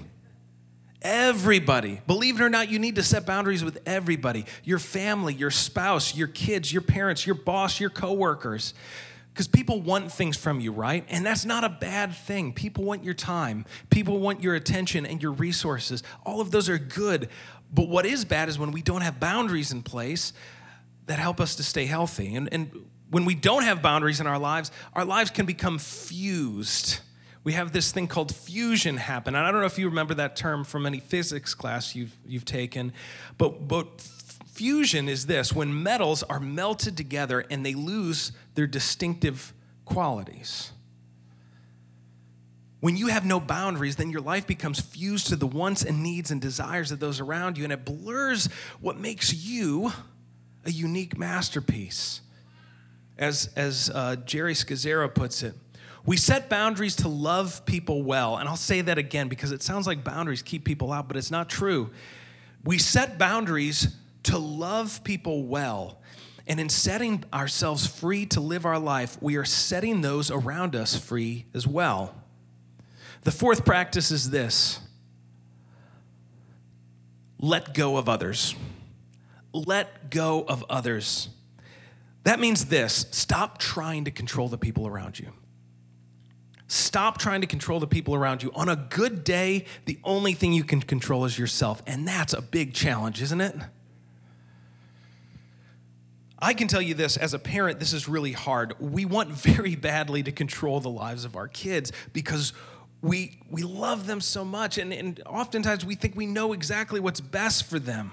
Everybody. 1.01 2.03
Believe 2.07 2.39
it 2.39 2.45
or 2.45 2.51
not, 2.51 2.69
you 2.69 2.79
need 2.79 2.97
to 2.97 3.03
set 3.03 3.25
boundaries 3.25 3.65
with 3.65 3.79
everybody 3.87 4.45
your 4.65 4.79
family, 4.79 5.33
your 5.33 5.51
spouse, 5.51 6.15
your 6.15 6.29
kids, 6.29 6.71
your 6.71 6.83
parents, 6.83 7.27
your 7.27 7.35
boss, 7.35 7.81
your 7.81 7.89
coworkers. 7.89 8.75
Because 9.33 9.49
people 9.49 9.81
want 9.81 10.13
things 10.13 10.37
from 10.37 10.61
you, 10.61 10.73
right? 10.73 11.07
And 11.09 11.25
that's 11.25 11.47
not 11.47 11.65
a 11.65 11.71
bad 11.71 12.15
thing. 12.15 12.53
People 12.53 12.85
want 12.85 13.03
your 13.03 13.15
time, 13.15 13.65
people 13.89 14.19
want 14.19 14.43
your 14.43 14.55
attention 14.55 15.07
and 15.07 15.23
your 15.23 15.33
resources. 15.33 16.03
All 16.27 16.43
of 16.43 16.51
those 16.51 16.69
are 16.69 16.79
good. 16.79 17.31
But 17.73 17.89
what 17.89 18.05
is 18.05 18.27
bad 18.27 18.51
is 18.51 18.59
when 18.59 18.73
we 18.73 18.83
don't 18.83 19.01
have 19.01 19.19
boundaries 19.19 19.73
in 19.73 19.83
place 19.83 20.35
that 21.07 21.19
help 21.19 21.41
us 21.41 21.57
to 21.57 21.63
stay 21.63 21.87
healthy. 21.87 22.35
And, 22.35 22.53
and 22.53 22.87
when 23.11 23.25
we 23.25 23.35
don't 23.35 23.63
have 23.63 23.81
boundaries 23.81 24.21
in 24.21 24.27
our 24.27 24.39
lives, 24.39 24.71
our 24.93 25.07
lives 25.07 25.31
can 25.31 25.47
become 25.47 25.79
fused. 25.79 27.01
We 27.45 27.53
have 27.53 27.73
this 27.73 27.93
thing 27.93 28.09
called 28.09 28.35
fusion 28.35 28.97
happen. 28.97 29.35
And 29.35 29.47
I 29.47 29.53
don't 29.53 29.61
know 29.61 29.67
if 29.67 29.79
you 29.79 29.89
remember 29.89 30.15
that 30.15 30.35
term 30.35 30.65
from 30.65 30.87
any 30.87 31.01
physics 31.01 31.55
class 31.55 31.95
you've, 31.95 32.17
you've 32.27 32.47
taken, 32.47 32.93
but, 33.37 33.69
but 33.69 34.01
Fusion 34.55 35.09
is 35.09 35.27
this 35.27 35.53
when 35.53 35.83
metals 35.83 36.23
are 36.23 36.39
melted 36.39 36.97
together 36.97 37.45
and 37.51 37.67
they 37.67 37.75
lose 37.75 38.31
their 38.55 38.69
distinctive 38.69 39.53
qualities. 39.85 40.71
When 42.79 42.97
you 42.97 43.09
have 43.09 43.25
no 43.25 43.41
boundaries, 43.41 43.97
then 43.97 44.11
your 44.11 44.21
life 44.21 44.47
becomes 44.47 44.79
fused 44.79 45.27
to 45.29 45.37
the 45.37 45.47
wants 45.49 45.83
and 45.83 46.05
needs 46.05 46.31
and 46.31 46.41
desires 46.41 46.93
of 46.93 47.01
those 47.01 47.19
around 47.19 47.59
you, 47.59 47.65
and 47.65 47.73
it 47.73 47.85
blurs 47.85 48.47
what 48.81 48.97
makes 48.97 49.35
you 49.35 49.91
a 50.65 50.71
unique 50.71 51.19
masterpiece. 51.19 52.21
As, 53.19 53.51
as 53.57 53.91
uh, 53.93 54.15
Geri 54.25 54.55
Scazzero 54.55 55.13
puts 55.13 55.43
it, 55.43 55.55
we 56.07 56.17
set 56.17 56.51
boundaries 56.51 56.97
to 56.97 57.09
love 57.09 57.65
people 57.65 58.03
well. 58.03 58.37
And 58.37 58.49
I'll 58.49 58.57
say 58.57 58.83
that 58.83 58.99
again 58.99 59.29
because 59.29 59.53
it 59.53 59.63
sounds 59.63 59.87
like 59.87 60.05
boundaries 60.05 60.43
keep 60.43 60.65
people 60.65 60.93
out, 60.93 61.09
but 61.09 61.17
it's 61.17 61.31
not 61.31 61.49
true. 61.49 61.91
We 62.63 62.79
set 62.79 63.19
boundaries 63.19 63.97
to 64.25 64.39
love 64.39 65.03
people 65.05 65.45
well. 65.45 66.01
And 66.47 66.61
in 66.61 66.69
setting 66.69 67.25
ourselves 67.33 67.87
free 67.87 68.27
to 68.27 68.41
live 68.41 68.67
our 68.67 68.79
life, 68.79 69.17
we 69.23 69.37
are 69.37 69.47
setting 69.47 70.03
those 70.03 70.31
around 70.31 70.77
us 70.77 70.95
free 70.97 71.47
as 71.55 71.67
well. 71.67 72.15
The 73.23 73.33
fourth 73.33 73.65
practice 73.65 74.11
is 74.11 74.31
this 74.31 74.81
let 77.39 77.75
go 77.75 77.97
of 77.97 78.09
others. 78.09 78.55
Let 79.53 80.11
go 80.11 80.45
of 80.45 80.65
others. 80.69 81.29
That 82.25 82.41
means 82.41 82.67
this 82.67 83.07
stop 83.11 83.59
trying 83.59 84.05
to 84.05 84.11
control 84.11 84.49
the 84.49 84.59
people 84.59 84.87
around 84.87 85.19
you. 85.19 85.33
Stop 86.75 87.19
trying 87.19 87.41
to 87.41 87.47
control 87.47 87.79
the 87.79 87.87
people 87.87 88.17
around 88.17 88.43
you. 88.43 88.51
On 88.53 88.69
a 88.69 88.75
good 88.75 89.23
day, 89.23 89.65
the 89.85 89.97
only 90.03 90.33
thing 90.33 90.53
you 90.53 90.65
can 90.65 90.81
control 90.81 91.25
is 91.25 91.39
yourself. 91.39 91.81
And 91.87 92.07
that's 92.07 92.33
a 92.33 92.43
big 92.43 92.75
challenge, 92.75 93.23
isn't 93.23 93.41
it? 93.41 93.55
I 96.37 96.53
can 96.53 96.67
tell 96.67 96.83
you 96.83 96.95
this 96.95 97.17
as 97.17 97.33
a 97.33 97.39
parent, 97.39 97.79
this 97.79 97.93
is 97.93 98.09
really 98.09 98.33
hard. 98.33 98.75
We 98.81 99.05
want 99.05 99.29
very 99.31 99.77
badly 99.77 100.25
to 100.25 100.33
control 100.33 100.81
the 100.81 100.91
lives 100.91 101.25
of 101.25 101.37
our 101.37 101.47
kids 101.47 101.93
because 102.13 102.53
we, 103.03 103.39
we 103.49 103.63
love 103.63 104.09
them 104.09 104.21
so 104.21 104.45
much, 104.45 104.77
and, 104.77 104.93
and 104.93 105.23
oftentimes 105.27 105.85
we 105.85 105.95
think 105.95 106.17
we 106.17 106.27
know 106.27 106.53
exactly 106.53 106.99
what's 106.99 107.21
best 107.21 107.67
for 107.67 107.79
them. 107.79 108.11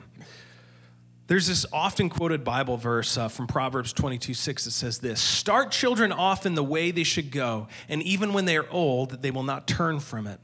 There's 1.32 1.48
this 1.48 1.66
often 1.72 2.10
quoted 2.10 2.44
Bible 2.44 2.76
verse 2.76 3.18
uh, 3.18 3.30
from 3.30 3.48
Proverbs 3.48 3.94
22 3.94 4.34
6 4.34 4.66
that 4.66 4.72
says 4.72 5.00
this 5.00 5.22
Start 5.22 5.72
children 5.72 6.12
off 6.12 6.46
in 6.46 6.56
the 6.56 6.64
way 6.64 6.92
they 6.92 7.06
should 7.06 7.32
go, 7.32 7.70
and 7.88 8.04
even 8.04 8.34
when 8.34 8.44
they 8.44 8.58
are 8.58 8.70
old, 8.70 9.22
they 9.22 9.32
will 9.32 9.44
not 9.44 9.66
turn 9.66 10.02
from 10.02 10.28
it. 10.28 10.42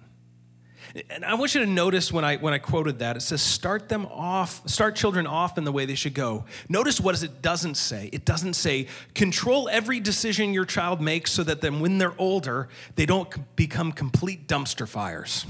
And 1.09 1.25
I 1.25 1.33
want 1.33 1.53
you 1.55 1.59
to 1.59 1.67
notice 1.69 2.13
when 2.13 2.23
I 2.23 2.37
when 2.37 2.53
I 2.53 2.59
quoted 2.59 2.99
that, 2.99 3.17
it 3.17 3.19
says 3.19 3.41
start 3.41 3.89
them 3.89 4.05
off, 4.05 4.65
start 4.69 4.95
children 4.95 5.27
off 5.27 5.57
in 5.57 5.65
the 5.65 5.73
way 5.73 5.85
they 5.85 5.93
should 5.93 6.13
go. 6.13 6.45
Notice 6.69 7.01
what 7.01 7.21
it 7.21 7.41
doesn't 7.41 7.75
say. 7.75 8.09
It 8.13 8.23
doesn't 8.23 8.53
say 8.53 8.87
control 9.13 9.67
every 9.67 9.99
decision 9.99 10.53
your 10.53 10.63
child 10.63 11.01
makes 11.01 11.33
so 11.33 11.43
that 11.43 11.59
then 11.59 11.81
when 11.81 11.97
they're 11.97 12.15
older, 12.17 12.69
they 12.95 13.05
don't 13.05 13.27
become 13.57 13.91
complete 13.91 14.47
dumpster 14.47 14.87
fires. 14.87 15.45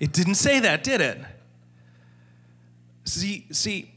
It 0.00 0.12
didn't 0.12 0.36
say 0.36 0.60
that, 0.60 0.82
did 0.82 1.02
it? 1.02 1.18
See, 3.04 3.46
see, 3.50 3.94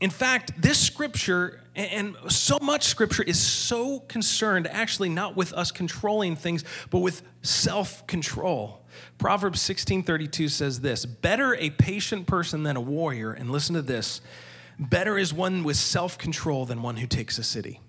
in 0.00 0.10
fact, 0.10 0.60
this 0.60 0.78
scripture 0.78 1.60
and 1.74 2.16
so 2.28 2.58
much 2.60 2.84
scripture 2.84 3.24
is 3.24 3.40
so 3.40 4.00
concerned 4.00 4.68
actually 4.68 5.08
not 5.08 5.34
with 5.34 5.52
us 5.52 5.72
controlling 5.72 6.36
things, 6.36 6.64
but 6.90 7.00
with 7.00 7.22
self-control. 7.42 8.86
Proverbs 9.18 9.60
16:32 9.60 10.48
says 10.48 10.80
this, 10.80 11.04
"Better 11.04 11.56
a 11.56 11.70
patient 11.70 12.26
person 12.28 12.62
than 12.62 12.76
a 12.76 12.80
warrior." 12.80 13.32
And 13.32 13.50
listen 13.50 13.74
to 13.74 13.82
this, 13.82 14.20
"Better 14.78 15.18
is 15.18 15.32
one 15.32 15.64
with 15.64 15.76
self-control 15.76 16.66
than 16.66 16.82
one 16.82 16.98
who 16.98 17.08
takes 17.08 17.38
a 17.38 17.42
city." 17.42 17.80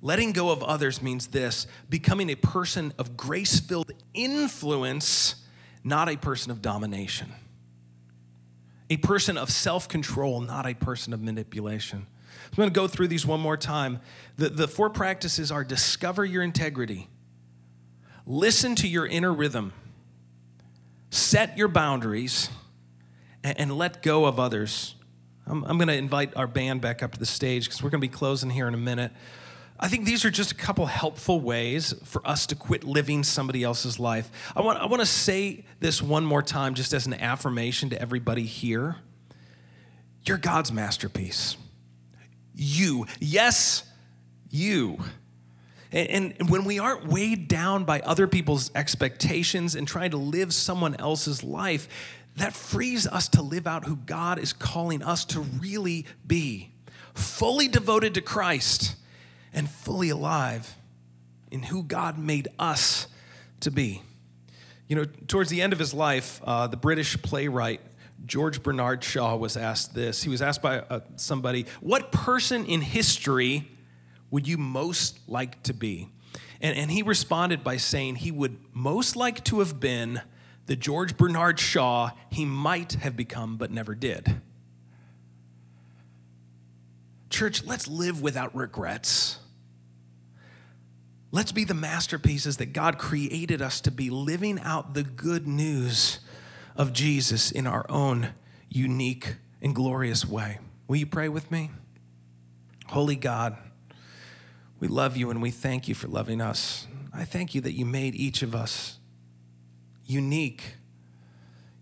Letting 0.00 0.32
go 0.32 0.50
of 0.50 0.62
others 0.62 1.02
means 1.02 1.28
this, 1.28 1.66
becoming 1.88 2.30
a 2.30 2.36
person 2.36 2.92
of 2.98 3.16
grace-filled 3.16 3.90
influence, 4.14 5.34
not 5.82 6.08
a 6.08 6.16
person 6.16 6.50
of 6.52 6.62
domination 6.62 7.34
a 8.90 8.96
person 8.96 9.38
of 9.38 9.50
self 9.50 9.88
control, 9.88 10.40
not 10.40 10.66
a 10.66 10.74
person 10.74 11.12
of 11.12 11.22
manipulation. 11.22 12.06
I'm 12.50 12.56
going 12.56 12.68
to 12.68 12.74
go 12.74 12.88
through 12.88 13.08
these 13.08 13.24
one 13.24 13.40
more 13.40 13.56
time. 13.56 14.00
The, 14.36 14.48
the 14.48 14.66
four 14.66 14.90
practices 14.90 15.52
are 15.52 15.62
discover 15.62 16.24
your 16.24 16.42
integrity, 16.42 17.08
listen 18.26 18.74
to 18.76 18.88
your 18.88 19.06
inner 19.06 19.32
rhythm, 19.32 19.72
set 21.10 21.56
your 21.56 21.68
boundaries, 21.68 22.50
and, 23.44 23.58
and 23.58 23.78
let 23.78 24.02
go 24.02 24.24
of 24.26 24.40
others. 24.40 24.96
I'm, 25.46 25.64
I'm 25.64 25.78
going 25.78 25.88
to 25.88 25.96
invite 25.96 26.36
our 26.36 26.48
band 26.48 26.80
back 26.80 27.02
up 27.02 27.12
to 27.12 27.18
the 27.18 27.26
stage 27.26 27.64
because 27.64 27.82
we're 27.82 27.90
going 27.90 28.00
to 28.00 28.08
be 28.08 28.12
closing 28.12 28.50
here 28.50 28.66
in 28.66 28.74
a 28.74 28.78
minute. 28.78 29.12
I 29.82 29.88
think 29.88 30.04
these 30.04 30.26
are 30.26 30.30
just 30.30 30.52
a 30.52 30.54
couple 30.54 30.84
helpful 30.84 31.40
ways 31.40 31.94
for 32.04 32.20
us 32.28 32.46
to 32.48 32.54
quit 32.54 32.84
living 32.84 33.24
somebody 33.24 33.64
else's 33.64 33.98
life. 33.98 34.30
I 34.54 34.60
want, 34.60 34.78
I 34.78 34.84
want 34.84 35.00
to 35.00 35.06
say 35.06 35.64
this 35.80 36.02
one 36.02 36.22
more 36.22 36.42
time, 36.42 36.74
just 36.74 36.92
as 36.92 37.06
an 37.06 37.14
affirmation 37.14 37.88
to 37.90 38.00
everybody 38.00 38.44
here. 38.44 38.96
You're 40.26 40.36
God's 40.36 40.70
masterpiece. 40.70 41.56
You, 42.54 43.06
yes, 43.20 43.84
you. 44.50 44.98
And, 45.92 46.34
and, 46.38 46.50
when 46.50 46.64
we 46.64 46.78
aren't 46.78 47.06
weighed 47.06 47.48
down 47.48 47.84
by 47.84 48.00
other 48.00 48.26
people's 48.26 48.70
expectations 48.74 49.74
and 49.74 49.88
trying 49.88 50.10
to 50.10 50.18
live 50.18 50.52
someone 50.52 50.94
else's 50.96 51.42
life, 51.42 51.88
that 52.36 52.52
frees 52.52 53.06
us 53.06 53.28
to 53.30 53.40
live 53.40 53.66
out 53.66 53.86
who 53.86 53.96
God 53.96 54.38
is 54.38 54.52
calling 54.52 55.02
us 55.02 55.24
to 55.26 55.40
really 55.40 56.04
be 56.26 56.70
fully 57.14 57.66
devoted 57.66 58.12
to 58.14 58.20
Christ 58.20 58.94
and 59.52 59.68
fully 59.68 60.10
alive 60.10 60.76
in 61.50 61.64
who 61.64 61.82
God 61.82 62.18
made 62.18 62.48
us 62.58 63.06
to 63.60 63.70
be. 63.70 64.02
You 64.88 64.96
know, 64.96 65.04
towards 65.04 65.50
the 65.50 65.62
end 65.62 65.72
of 65.72 65.78
his 65.78 65.94
life, 65.94 66.40
uh, 66.44 66.66
the 66.66 66.76
British 66.76 67.20
playwright 67.22 67.80
George 68.26 68.62
Bernard 68.62 69.02
Shaw 69.02 69.36
was 69.36 69.56
asked 69.56 69.94
this. 69.94 70.22
He 70.22 70.28
was 70.28 70.42
asked 70.42 70.62
by 70.62 70.80
uh, 70.80 71.00
somebody, 71.16 71.66
What 71.80 72.12
person 72.12 72.66
in 72.66 72.80
history 72.80 73.68
would 74.30 74.46
you 74.46 74.58
most 74.58 75.18
like 75.28 75.62
to 75.64 75.72
be? 75.72 76.08
And, 76.60 76.76
and 76.76 76.90
he 76.90 77.02
responded 77.02 77.64
by 77.64 77.78
saying 77.78 78.16
he 78.16 78.30
would 78.30 78.58
most 78.72 79.16
like 79.16 79.42
to 79.44 79.60
have 79.60 79.80
been 79.80 80.20
the 80.66 80.76
George 80.76 81.16
Bernard 81.16 81.58
Shaw 81.58 82.10
he 82.30 82.44
might 82.44 82.92
have 82.94 83.16
become 83.16 83.56
but 83.56 83.72
never 83.72 83.96
did. 83.96 84.40
Church, 87.30 87.64
let's 87.64 87.88
live 87.88 88.22
without 88.22 88.54
regrets. 88.54 89.39
Let's 91.32 91.52
be 91.52 91.64
the 91.64 91.74
masterpieces 91.74 92.56
that 92.56 92.72
God 92.72 92.98
created 92.98 93.62
us 93.62 93.80
to 93.82 93.90
be, 93.90 94.10
living 94.10 94.58
out 94.60 94.94
the 94.94 95.04
good 95.04 95.46
news 95.46 96.18
of 96.74 96.92
Jesus 96.92 97.50
in 97.52 97.66
our 97.66 97.86
own 97.88 98.30
unique 98.68 99.36
and 99.62 99.74
glorious 99.74 100.26
way. 100.26 100.58
Will 100.88 100.96
you 100.96 101.06
pray 101.06 101.28
with 101.28 101.50
me? 101.50 101.70
Holy 102.88 103.14
God, 103.14 103.56
we 104.80 104.88
love 104.88 105.16
you 105.16 105.30
and 105.30 105.40
we 105.40 105.52
thank 105.52 105.86
you 105.86 105.94
for 105.94 106.08
loving 106.08 106.40
us. 106.40 106.88
I 107.12 107.24
thank 107.24 107.54
you 107.54 107.60
that 107.60 107.72
you 107.72 107.84
made 107.84 108.16
each 108.16 108.42
of 108.42 108.54
us 108.54 108.98
unique. 110.04 110.74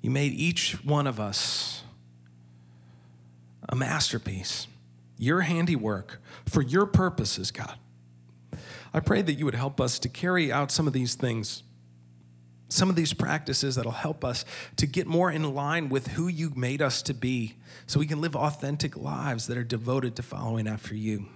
You 0.02 0.11
made 0.11 0.32
each 0.32 0.72
one 0.84 1.06
of 1.06 1.18
us 1.18 1.82
a 3.68 3.76
masterpiece, 3.76 4.66
your 5.16 5.40
handiwork 5.42 6.20
for 6.46 6.61
your 6.61 6.84
purposes, 6.84 7.50
God. 7.50 7.78
I 8.92 9.01
pray 9.01 9.22
that 9.22 9.35
you 9.35 9.44
would 9.44 9.55
help 9.55 9.81
us 9.81 9.98
to 10.01 10.09
carry 10.09 10.53
out 10.53 10.70
some 10.70 10.87
of 10.87 10.92
these 10.92 11.14
things, 11.14 11.62
some 12.68 12.88
of 12.88 12.96
these 12.96 13.12
practices 13.12 13.77
that'll 13.77 13.92
help 13.92 14.24
us 14.24 14.44
to 14.77 14.87
get 14.87 15.07
more 15.07 15.31
in 15.31 15.55
line 15.55 15.88
with 15.88 16.09
who 16.09 16.29
you 16.29 16.53
made 16.55 16.83
us 16.83 17.03
to 17.03 17.14
be 17.14 17.57
so 17.87 18.01
we 18.01 18.07
can 18.07 18.20
live 18.20 18.37
authentic 18.37 18.96
lives 18.96 19.46
that 19.46 19.57
are 19.57 19.64
devoted 19.64 20.16
to 20.16 20.22
following 20.22 20.66
after 20.66 20.94
you. 20.94 21.27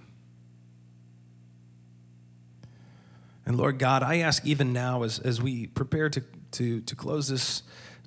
And 3.45 3.57
Lord 3.57 3.77
God, 3.77 4.03
I 4.03 4.19
ask 4.19 4.45
even 4.45 4.71
now 4.71 5.03
as, 5.03 5.19
as 5.19 5.41
we 5.41 5.67
prepare 5.67 6.09
to, 6.09 6.23
to, 6.51 6.81
to 6.81 6.95
close 6.95 7.27
this 7.27 7.63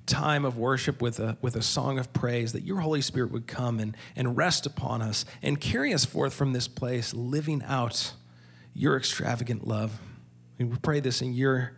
time 0.07 0.45
of 0.45 0.57
worship 0.57 1.01
with 1.01 1.19
a, 1.19 1.37
with 1.41 1.55
a 1.55 1.61
song 1.61 1.99
of 1.99 2.11
praise, 2.13 2.53
that 2.53 2.63
your 2.63 2.79
Holy 2.79 3.01
Spirit 3.01 3.31
would 3.31 3.45
come 3.45 3.79
and, 3.79 3.95
and 4.15 4.35
rest 4.35 4.65
upon 4.65 5.01
us 5.01 5.25
and 5.43 5.59
carry 5.61 5.93
us 5.93 6.05
forth 6.05 6.33
from 6.33 6.53
this 6.53 6.67
place, 6.67 7.13
living 7.13 7.61
out 7.65 8.13
your 8.77 8.95
extravagant 8.95 9.67
love. 9.67 9.99
We 10.59 10.65
pray 10.65 10.99
this 10.99 11.21
in 11.21 11.33
your 11.33 11.73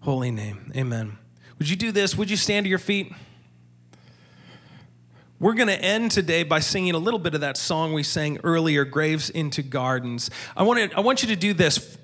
holy 0.00 0.30
name. 0.30 0.72
Amen. 0.74 1.18
Would 1.58 1.68
you 1.68 1.76
do 1.76 1.92
this? 1.92 2.16
Would 2.16 2.30
you 2.30 2.38
stand 2.38 2.64
to 2.64 2.70
your 2.70 2.78
feet? 2.78 3.12
We're 5.38 5.54
going 5.54 5.68
to 5.68 5.80
end 5.80 6.10
today 6.10 6.42
by 6.44 6.60
singing 6.60 6.94
a 6.94 6.98
little 6.98 7.20
bit 7.20 7.34
of 7.34 7.42
that 7.42 7.58
song 7.58 7.92
we 7.92 8.02
sang 8.02 8.38
earlier, 8.42 8.84
Graves 8.86 9.28
into 9.28 9.62
Gardens. 9.62 10.30
I 10.56 10.62
want, 10.62 10.90
to, 10.90 10.96
I 10.96 11.00
want 11.00 11.22
you 11.22 11.28
to 11.28 11.36
do 11.36 11.52
this 11.52 11.98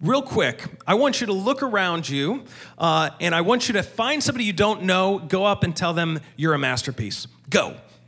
real 0.00 0.22
quick. 0.22 0.64
I 0.86 0.94
want 0.94 1.20
you 1.20 1.26
to 1.26 1.32
look 1.32 1.62
around 1.64 2.08
you 2.08 2.44
uh, 2.78 3.10
and 3.20 3.34
I 3.34 3.40
want 3.40 3.68
you 3.68 3.74
to 3.74 3.82
find 3.82 4.22
somebody 4.22 4.44
you 4.44 4.52
don't 4.52 4.84
know, 4.84 5.18
go 5.18 5.44
up 5.44 5.64
and 5.64 5.74
tell 5.74 5.92
them 5.92 6.20
you're 6.36 6.54
a 6.54 6.58
masterpiece. 6.58 7.26
Go. 7.50 7.76